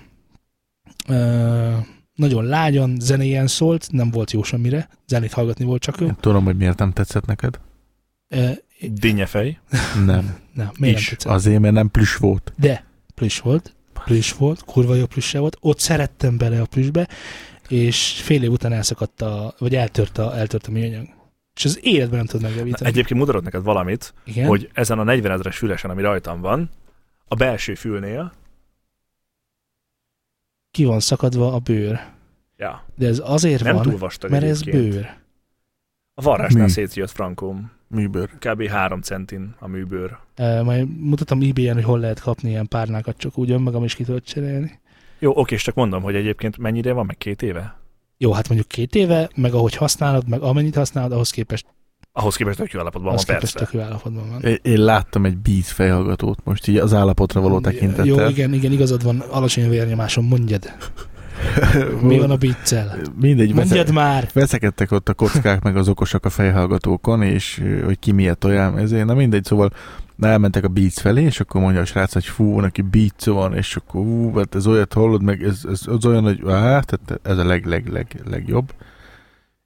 [2.15, 6.07] nagyon lágyan, zenéjen szólt, nem volt jó semmire, zenét hallgatni volt csak jó.
[6.07, 7.61] Én tudom, hogy miért nem tetszett neked.
[8.81, 9.59] Dinnyefej.
[10.05, 10.39] Nem.
[10.55, 11.07] nem, miért Is.
[11.09, 11.33] nem tetszett?
[11.33, 12.53] Azért, mert nem plüss volt.
[12.57, 13.75] De plüss volt,
[14.05, 17.09] plüss volt, kurva jó plüsse volt, ott szerettem bele a plüssbe,
[17.69, 21.07] és fél év után elszakadt a, vagy eltört a, eltört a műanyag.
[21.57, 22.91] És az életben nem tud Na, megjavítani.
[22.91, 24.47] egyébként mutatod neked valamit, Igen?
[24.47, 26.71] hogy ezen a 40 ezeres fülesen, ami rajtam van,
[27.29, 28.33] a belső fülnél,
[30.71, 32.01] Ki van szakadva a bőr.
[32.57, 34.91] ja, De ez azért nem van, túl vastag mert ez egyébként.
[34.91, 35.17] bőr.
[36.15, 36.71] A varrásnál Mi?
[36.71, 37.71] szétjött frankóm.
[37.89, 38.29] Műbőr.
[38.39, 38.67] Kb.
[38.67, 40.19] 3 centin a műbőr.
[40.39, 44.05] Uh, majd mutatom ebay-en, hogy hol lehet kapni ilyen párnákat, csak úgy önmagam is ki
[44.05, 44.81] tudod cserélni.
[45.19, 47.77] Jó, oké, és csak mondom, hogy egyébként mennyire van, meg két éve?
[48.19, 51.67] Jó, hát mondjuk két éve, meg ahogy használod, meg amennyit használod, ahhoz képest,
[52.13, 53.71] Ahhoz képest tök jó állapotban ahhoz van, képest persze.
[53.71, 54.43] tök jó állapotban van.
[54.43, 58.05] Én- Én láttam egy Beats fejhallgatót most így az állapotra való tekintettel.
[58.07, 60.73] Jó, igen, igen, igazad van, alacsony vérnyomásom, mondjad.
[62.09, 62.99] Mi van a biccel?
[63.21, 64.29] Mindegy, Mondjad vesze- már!
[64.33, 69.05] veszekedtek ott a kockák, meg az okosak a fejhallgatókon, és hogy ki miért olyan, ezért,
[69.07, 69.73] na mindegy, szóval
[70.21, 73.77] elmentek a Beats felé, és akkor mondja a srác, hogy fú, neki Beats van, és
[73.77, 77.39] akkor ú, hát ez olyat hallod, meg ez, ez az olyan, hogy á, tehát ez
[77.39, 78.73] a leg, leg, leg, legjobb.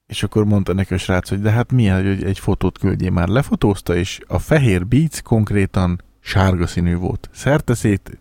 [0.06, 3.28] És akkor mondta neki a srác, hogy de hát milyen, hogy egy fotót küldjél már.
[3.28, 7.30] Lefotózta, és a fehér Beats konkrétan sárga színű volt.
[7.32, 8.18] Szerteszét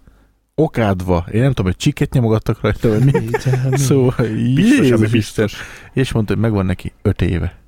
[0.55, 3.19] okádva, én nem tudom, hogy csiket nyomogattak rajta, vagy mi.
[3.19, 3.37] Így,
[3.73, 5.13] Szóval, Biztos, Jézus biztos.
[5.13, 5.47] Isten.
[5.93, 7.59] És mondta, hogy megvan neki öt éve.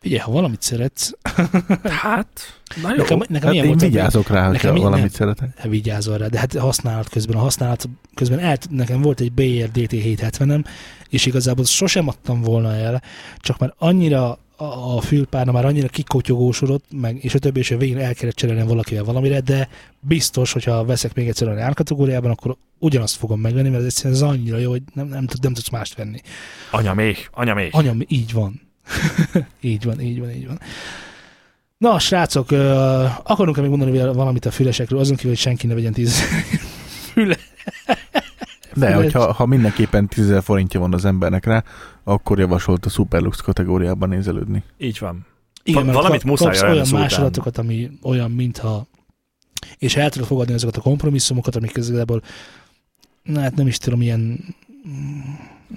[0.00, 1.10] Figyelj, ha valamit szeretsz,
[1.84, 2.28] Hát,
[2.82, 2.96] na jó.
[2.96, 5.12] nekem, nekem Hát ilyen én volt, vigyázok rá, hogyha nekem í- valamit nem.
[5.12, 5.60] szeretek.
[5.60, 9.70] hogy vigyázol rá, de hát használat közben, a használat közben el, nekem volt egy BR
[9.70, 10.64] DT 770-em,
[11.08, 13.02] és igazából sosem adtam volna el,
[13.38, 17.98] csak már annyira a, fülpárna már annyira kikotyogósodott, meg, és a többi, és a végén
[17.98, 19.68] el kellett cserélni valakivel valamire, de
[20.00, 24.22] biztos, hogyha veszek még egyszer olyan árkategóriában, akkor ugyanazt fogom megvenni, mert ez egyszerűen ez
[24.22, 26.20] annyira jó, hogy nem, nem, tud, nem tudsz mást venni.
[26.70, 27.68] Anya még, anya még.
[27.72, 28.60] Anyam, így van.
[29.60, 30.60] így van, így van, így van.
[31.78, 35.74] Na, srácok, uh, akarunk-e még mondani val- valamit a fülesekről, azon kívül, hogy senki ne
[35.74, 36.20] vegyen tíz.
[38.76, 41.64] De, hogyha ha mindenképpen 10 000 forintja van az embernek rá,
[42.04, 44.62] akkor javasolt a Superlux kategóriában nézelődni.
[44.78, 45.26] Így van.
[45.62, 48.86] Igen, Va- mert valamit kap- muszáj kapsz olyan másolatokat, ami olyan, mintha
[49.78, 52.22] és el tudod fogadni azokat a kompromisszumokat, amik igazából
[53.22, 54.38] na, hát nem is tudom, ilyen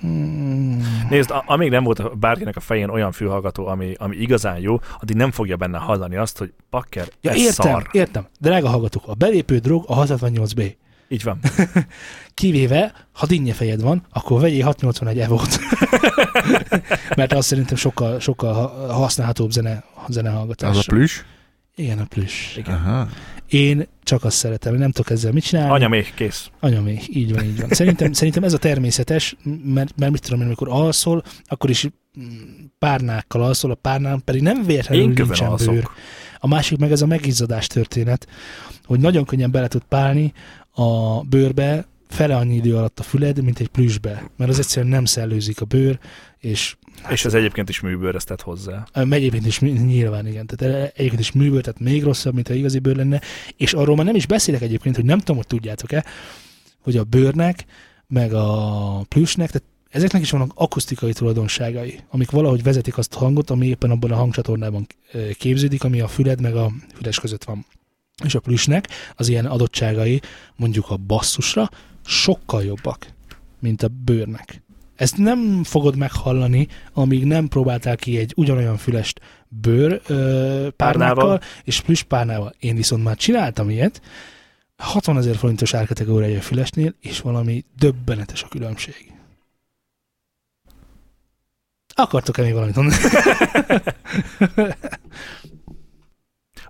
[0.05, 0.79] mm,
[1.09, 5.31] Nézd, amíg nem volt bárkinek a fején olyan fülhallgató, ami, ami igazán jó, addig nem
[5.31, 7.87] fogja benne hallani azt, hogy pakker, ja, ez értem, szar.
[7.91, 8.27] értem.
[8.39, 10.73] Drága hallgatók, a belépő drog a 668B.
[11.09, 11.39] Így van.
[12.33, 15.59] Kivéve, ha dinnye fejed van, akkor vegyél 681 evót.
[17.15, 20.69] Mert az szerintem sokkal, sokkal ha- használhatóbb zene, zenehallgatás.
[20.69, 21.21] Az a plüss?
[21.75, 22.55] Igen, a plüss.
[22.55, 22.73] Igen.
[22.75, 23.07] Aha.
[23.47, 25.71] Én csak azt szeretem, nem tudok ezzel mit csinálni.
[25.71, 26.49] Anya még kész.
[26.59, 27.69] Anya még, így van, így van.
[27.69, 31.87] Szerintem, szerintem ez a természetes, mert, mert mit tudom én, amikor alszol, akkor is
[32.19, 32.23] mm,
[32.79, 35.49] párnákkal alszol, a párnán pedig nem véletlenül Én nincsen bőr.
[35.49, 35.93] alszok.
[36.39, 38.27] A másik meg ez a megizzadás történet,
[38.85, 40.33] hogy nagyon könnyen bele tud pálni
[40.79, 45.05] a bőrbe fele annyi idő alatt a füled, mint egy plüsbe, mert az egyszerűen nem
[45.05, 45.99] szellőzik a bőr,
[46.37, 46.75] és
[47.09, 48.87] És ez egyébként is műbőreztet hozzá.
[48.93, 52.95] Egyébként is nyilván igen, tehát egyébként is műből, tehát még rosszabb, mint ha igazi bőr
[52.95, 53.21] lenne,
[53.57, 56.05] és arról már nem is beszélek egyébként, hogy nem tudom, hogy tudjátok-e,
[56.81, 57.65] hogy a bőrnek,
[58.07, 63.49] meg a plüsnek, tehát ezeknek is vannak akusztikai tulajdonságai, amik valahogy vezetik azt a hangot,
[63.49, 64.87] ami éppen abban a hangcsatornában
[65.37, 67.65] képződik, ami a füled meg a füles között van.
[68.23, 70.21] És a plüsnek az ilyen adottságai,
[70.55, 71.69] mondjuk a basszusra,
[72.05, 73.07] sokkal jobbak,
[73.59, 74.61] mint a bőrnek.
[74.95, 81.41] Ezt nem fogod meghallani, amíg nem próbáltál ki egy ugyanolyan fülest bőr ö, Párnával.
[81.63, 82.53] és plusz párnával.
[82.59, 84.01] Én viszont már csináltam ilyet,
[84.77, 89.13] 60 ezer forintos árkategóriai a fülesnél, és valami döbbenetes a különbség.
[91.95, 92.97] Akartok-e még valamit mondani?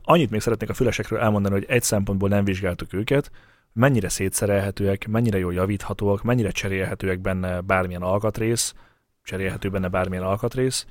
[0.10, 3.32] Annyit még szeretnék a fülesekről elmondani, hogy egy szempontból nem vizsgáltuk őket,
[3.74, 8.74] mennyire szétszerelhetőek, mennyire jól javíthatóak, mennyire cserélhetőek benne bármilyen alkatrész,
[9.24, 10.86] cserélhető benne bármilyen alkatrész,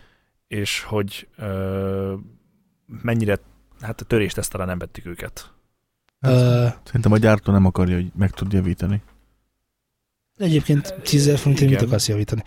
[0.49, 2.15] és hogy ö,
[2.87, 3.39] mennyire,
[3.81, 5.53] hát a töréstesztelen nem vettük őket.
[6.21, 9.03] Ö, Szerintem a gyártó nem akarja, hogy meg tud javítani.
[10.37, 12.43] egyébként 10 ezer forintért mit akarsz javítani?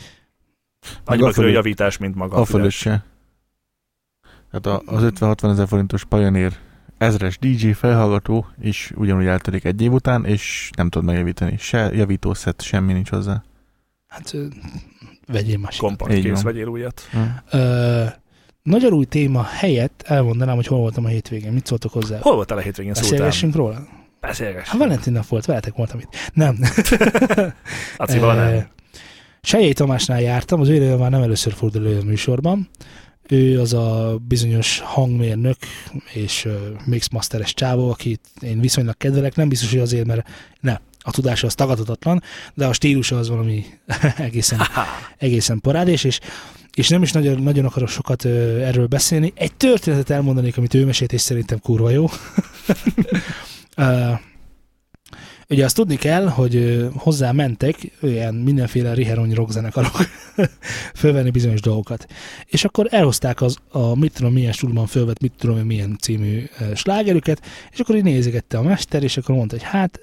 [1.05, 2.77] Annyiba a javítás, mint maga A füles.
[2.77, 3.10] se.
[4.51, 6.53] Tehát a, az 50-60 ezer forintos Pioneer
[6.97, 11.57] ezres DJ felhallgató is ugyanúgy eltelik egy év után, és nem tud megjavítani.
[11.57, 13.43] Se javítószett, semmi nincs hozzá.
[14.07, 14.35] Hát
[15.27, 15.87] vegyél másikat.
[15.87, 17.01] Kompakt kész, vegyél újat.
[17.11, 17.57] Hm.
[17.57, 18.05] Ö,
[18.63, 21.51] Nagyon új téma helyett elmondanám, hogy hol voltam a hétvégén.
[21.51, 22.19] Mit szóltok hozzá?
[22.19, 22.93] Hol voltál a hétvégén?
[22.93, 23.73] Beszélgessünk róla?
[23.73, 23.85] Hát
[24.19, 24.81] Beszélgessünk.
[24.83, 26.09] Valentin nap volt, veletek voltam itt.
[26.33, 26.57] Nem.
[27.97, 28.67] Eh, nem.
[29.41, 32.69] Sejjei Tamásnál jártam, az ő már nem először fordul elő a műsorban.
[33.27, 35.57] Ő az a bizonyos hangmérnök
[36.13, 36.47] és
[36.85, 40.27] mixmasteres csávó, akit én viszonylag kedvelek, nem biztos, hogy azért, mert
[40.59, 43.65] ne, a tudása az tagadhatatlan, de a stílusa az valami
[44.17, 44.59] egészen,
[45.17, 46.19] egészen parádés, és,
[46.73, 49.33] és nem is nagyon, nagyon akarok sokat erről beszélni.
[49.35, 52.09] Egy történetet elmondanék, amit ő mesélt, és szerintem kurva jó.
[55.51, 59.97] Ugye azt tudni kell, hogy hozzá mentek olyan mindenféle riherony rockzenekarok
[60.95, 62.07] fölvenni bizonyos dolgokat.
[62.45, 66.43] És akkor elhozták az, a mit tudom milyen stúlban fölvett, mit tudom milyen című
[66.75, 67.41] slágerüket,
[67.71, 69.99] és akkor így nézegette a mester, és akkor mondta, hogy hát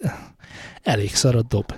[0.82, 1.74] elég szar a dob.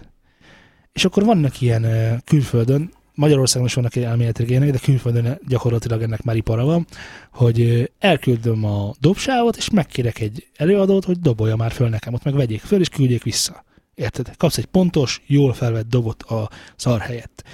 [0.92, 1.86] És akkor vannak ilyen
[2.24, 6.86] külföldön, Magyarországon is vannak elméletileg ilyenek, de külföldön gyakorlatilag ennek már ipara van,
[7.32, 12.34] hogy elküldöm a dobsávot, és megkérek egy előadót, hogy dobolja már föl nekem, ott meg
[12.34, 13.64] vegyék föl, és küldjék vissza.
[13.94, 14.36] Érted?
[14.36, 17.44] Kapsz egy pontos, jól felvett dobot a szar helyett.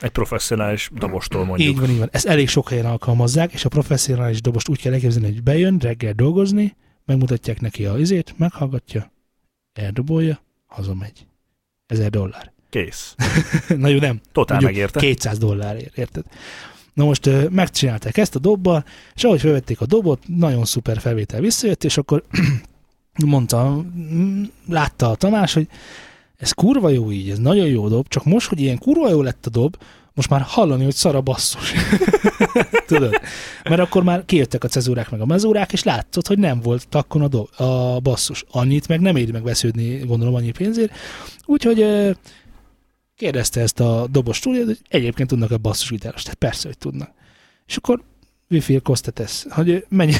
[0.00, 1.68] Egy professzionális dobostól mondjuk.
[1.68, 2.08] Így van, így van.
[2.12, 6.12] Ezt elég sok helyen alkalmazzák, és a professzionális dobost úgy kell elképzelni, hogy bejön reggel
[6.12, 9.12] dolgozni, megmutatják neki a izét, meghallgatja,
[9.72, 11.26] eldobolja, hazamegy.
[11.86, 12.52] Ezer dollár.
[12.70, 13.14] Kész.
[13.76, 14.20] Na jó, nem.
[14.32, 15.00] Totál Mondjuk megérte.
[15.00, 16.24] 200 dollárért, érted?
[16.94, 21.40] Na most ö, megcsinálták ezt a dobbal, és ahogy felvették a dobot, nagyon szuper felvétel
[21.40, 22.22] visszajött, és akkor
[23.26, 25.68] mondta, mm, látta a Tamás, hogy
[26.36, 29.46] ez kurva jó így, ez nagyon jó dob, csak most, hogy ilyen kurva jó lett
[29.46, 29.76] a dob,
[30.14, 31.72] most már hallani, hogy szar a basszus.
[32.86, 33.20] Tudod?
[33.64, 37.22] Mert akkor már kijöttek a cezúrák meg a mezúrák, és látszott, hogy nem volt takkon
[37.22, 38.44] a, dob, a basszus.
[38.50, 40.92] Annyit meg nem éri meg vesződni, gondolom, annyi pénzért.
[41.46, 41.86] Úgyhogy
[43.20, 46.24] kérdezte ezt a dobos stúdiót, hogy egyébként tudnak a basszusgitárost.
[46.24, 47.10] Tehát persze, hogy tudnak.
[47.66, 48.02] És akkor
[48.50, 50.12] wifi kosztetesz, hogy mennyi...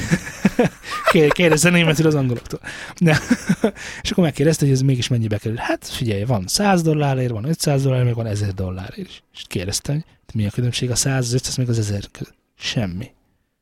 [1.11, 2.59] Kér- Kérdezze németül az angoloktól.
[2.99, 3.19] De,
[4.03, 5.57] és akkor megkérdezte, hogy ez mégis mennyibe kerül.
[5.57, 9.23] Hát figyelj, van 100 dollárért, van 500 dollárért, meg van 1000 dollárért is.
[9.33, 12.37] És kérdezte, hogy mi a különbség a 100, az 500, meg az 1000 között.
[12.57, 13.11] Semmi.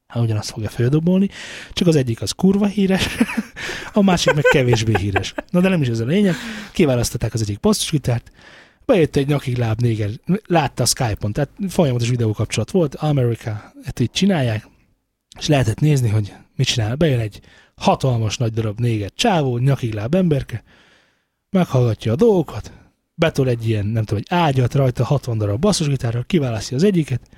[0.07, 1.29] Hát ugyanazt fogja földobolni,
[1.73, 3.07] csak az egyik az kurva híres,
[3.93, 5.33] a másik meg kevésbé híres.
[5.49, 6.35] Na de nem is ez a lényeg.
[6.71, 8.31] Kiválasztották az egyik basszusgitárt,
[8.89, 10.09] bejött egy nyakig láb néger,
[10.45, 14.67] látta a Skype-on, tehát folyamatos videókapcsolat volt, Amerika, ezt így csinálják,
[15.39, 16.95] és lehetett nézni, hogy mit csinál.
[16.95, 17.41] Bejön egy
[17.75, 20.63] hatalmas nagy darab néger csávó, nyakig láb emberke,
[21.49, 22.73] meghallgatja a dolgokat,
[23.15, 27.29] betol egy ilyen, nem tudom, egy ágyat rajta, 60 darab basszusgitárral, kiválasztja az egyiket,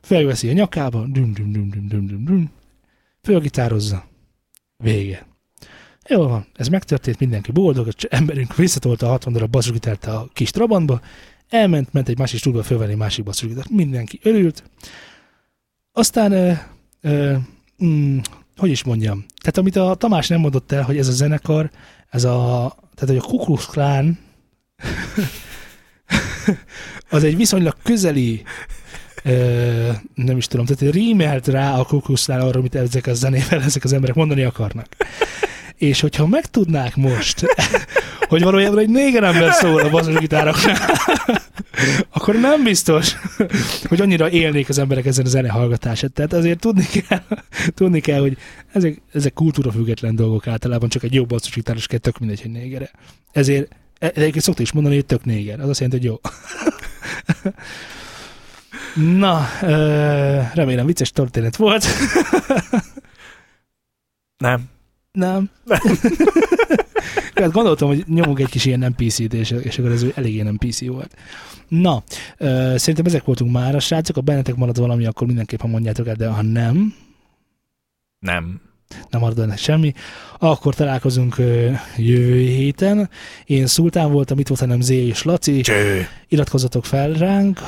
[0.00, 2.50] felveszi a nyakába, dum dum dum dum dum dum dum,
[3.22, 4.04] fölgitározza,
[4.76, 5.26] vége.
[6.08, 10.50] Jó van, ez megtörtént, mindenki boldog, az emberünk visszatolta a 60 darab basszusgitárt a kis
[10.50, 11.00] trabantba,
[11.48, 14.62] elment, ment egy másik stúdba fölvenni másik basszusgitárt, mindenki örült.
[15.92, 16.52] Aztán, ö,
[17.00, 17.36] ö,
[17.84, 18.18] mm,
[18.56, 21.70] hogy is mondjam, tehát amit a Tamás nem mondott el, hogy ez a zenekar,
[22.10, 24.18] ez a, tehát hogy a Ku Klux Klan,
[27.10, 28.42] az egy viszonylag közeli
[29.22, 33.14] ö, nem is tudom, tehát rímelt rá a Ku Klux Klan arra, amit ezek a
[33.14, 34.86] zenével ezek az emberek mondani akarnak.
[35.76, 37.46] És hogyha megtudnák most,
[38.28, 40.78] hogy valójában egy néger ember szól a basszusgitároknál,
[42.16, 43.16] akkor nem biztos,
[43.88, 46.12] hogy annyira élnék az emberek ezen a zene hallgatását.
[46.12, 47.22] Tehát azért tudni kell,
[47.74, 48.36] tudni kell hogy
[48.72, 52.90] ezek, ezek kultúrafüggetlen dolgok általában, csak egy jó basszusgitáros kell, tök mindegy, hogy négere.
[53.32, 55.60] Ezért e- egyébként szokta is mondani, hogy tök néger.
[55.60, 56.20] Az azt jelenti, hogy jó.
[58.94, 59.48] Na,
[60.54, 61.86] remélem vicces történet volt.
[64.36, 64.72] Nem.
[65.14, 65.50] Nem.
[67.34, 70.56] hát gondoltam, hogy nyomunk egy kis ilyen nem PC-t, és, és akkor ez eléggé nem
[70.56, 71.16] PC volt.
[71.68, 72.02] Na,
[72.38, 76.14] ö, szerintem ezek voltunk már a srácok, ha bennetek marad valami, akkor mindenképpen mondjátok el,
[76.14, 76.94] de ha nem,
[78.18, 78.60] Nem.
[79.10, 79.92] Nem marad ennek semmi,
[80.38, 81.36] akkor találkozunk
[81.96, 83.10] jövő héten.
[83.44, 85.60] Én Szultán voltam, itt volt hanem Zé és Laci.
[85.60, 86.06] Cső.
[86.28, 87.60] Iratkozzatok fel ránk,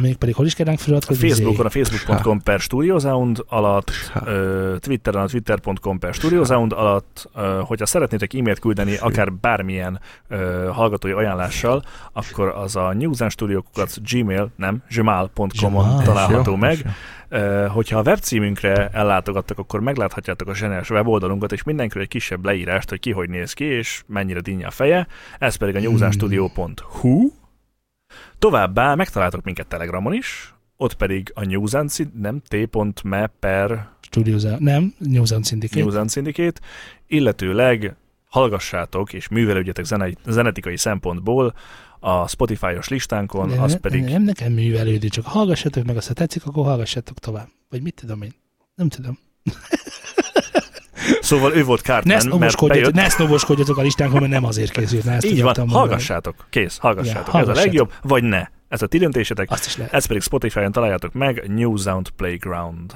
[0.00, 1.28] mégpedig hol is kell ránk A feliratkozni?
[1.28, 3.90] Facebookon a facebook.com per StudioSound alatt,
[4.24, 10.68] ö, Twitteren a twitter.com per StudioSound alatt, ö, hogyha szeretnétek e-mailt küldeni akár bármilyen ö,
[10.72, 16.02] hallgatói ajánlással, akkor az a newsandstudio.kukac gmail, nem, gmail.com-on Gmail.
[16.04, 16.76] található meg.
[17.68, 23.00] Hogyha a webcímünkre ellátogattak, akkor megláthatjátok a zsenes weboldalunkat, és mindenkiről egy kisebb leírást, hogy
[23.00, 25.06] ki hogy néz ki, és mennyire dinnye a feje.
[25.38, 27.30] Ez pedig a newsandstudio.hu.
[28.38, 34.42] Továbbá megtaláltok minket Telegramon is, ott pedig a News and Syn- nem t.me per Studios,
[34.58, 35.80] nem, News and Syndicate.
[35.80, 36.60] News and Syndicate,
[37.06, 37.96] illetőleg
[38.28, 41.54] hallgassátok és művelődjetek zene, zenetikai szempontból
[42.00, 46.12] a Spotify-os listánkon, De az ne- pedig Nem nekem művelődni, csak hallgassatok meg, azt ha
[46.14, 47.48] tetszik, akkor hallgassatok tovább.
[47.68, 48.34] Vagy mit tudom én?
[48.74, 49.18] Nem tudom.
[51.20, 53.08] Szóval ő volt Ne Cartman, mert sznoboskodjatok, bejött.
[53.08, 55.04] ne sznoboskodjatok a listánkon, mert nem azért készült.
[55.04, 55.88] Ne ezt Így van, akartam mondani.
[55.88, 57.14] hallgassátok, kész, hallgassátok.
[57.14, 57.64] Ja, Ez a hallgassátok.
[57.72, 58.46] legjobb, vagy ne.
[58.68, 59.50] Ez a ti döntésetek.
[59.50, 59.92] Azt is lehet.
[59.92, 62.92] Ez pedig Spotify-on találjátok meg, New Sound Playground.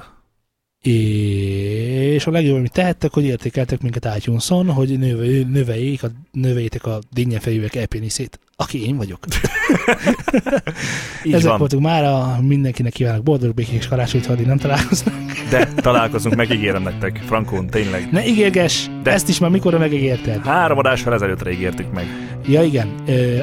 [0.81, 6.99] És a legjobb, amit tehettek, hogy értékeltek minket iTunes-on, hogy növe, növeljék a, növeljétek a
[7.11, 9.19] dinnyefejűek epéniszét, aki én vagyok.
[11.23, 15.13] Így Ezek van, voltunk már, a mindenkinek kívánok boldog békés karácsonyt, ha addig nem találkoznak.
[15.49, 18.07] de találkozunk, megígérem nektek, Frankón, tényleg.
[18.11, 20.45] Ne ígérges, De- ezt is már mikorra megígérted.
[20.45, 22.05] Három adással ezelőttre ígértük meg.
[22.47, 22.87] Ja igen,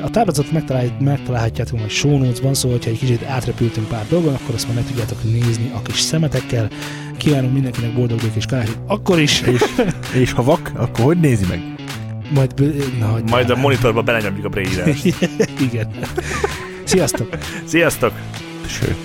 [0.03, 4.55] a táblázatot megtalál, megtalálhatjátok majd show notes-ban, szóval ha egy kicsit átrepültünk pár dolgon, akkor
[4.55, 6.69] azt már meg tudjátok nézni a kis szemetekkel.
[7.17, 8.79] Kívánunk mindenkinek boldog békés karácsonyt.
[8.87, 9.63] Akkor is, És,
[10.15, 11.72] és ha vak, akkor hogy nézi meg?
[12.29, 13.19] Majd, b- na.
[13.27, 14.85] Majd a monitorba belenyomjuk a braille
[15.71, 15.91] igen.
[16.85, 17.29] Sziasztok!
[17.65, 18.13] Sziasztok!
[18.67, 18.97] Sőt.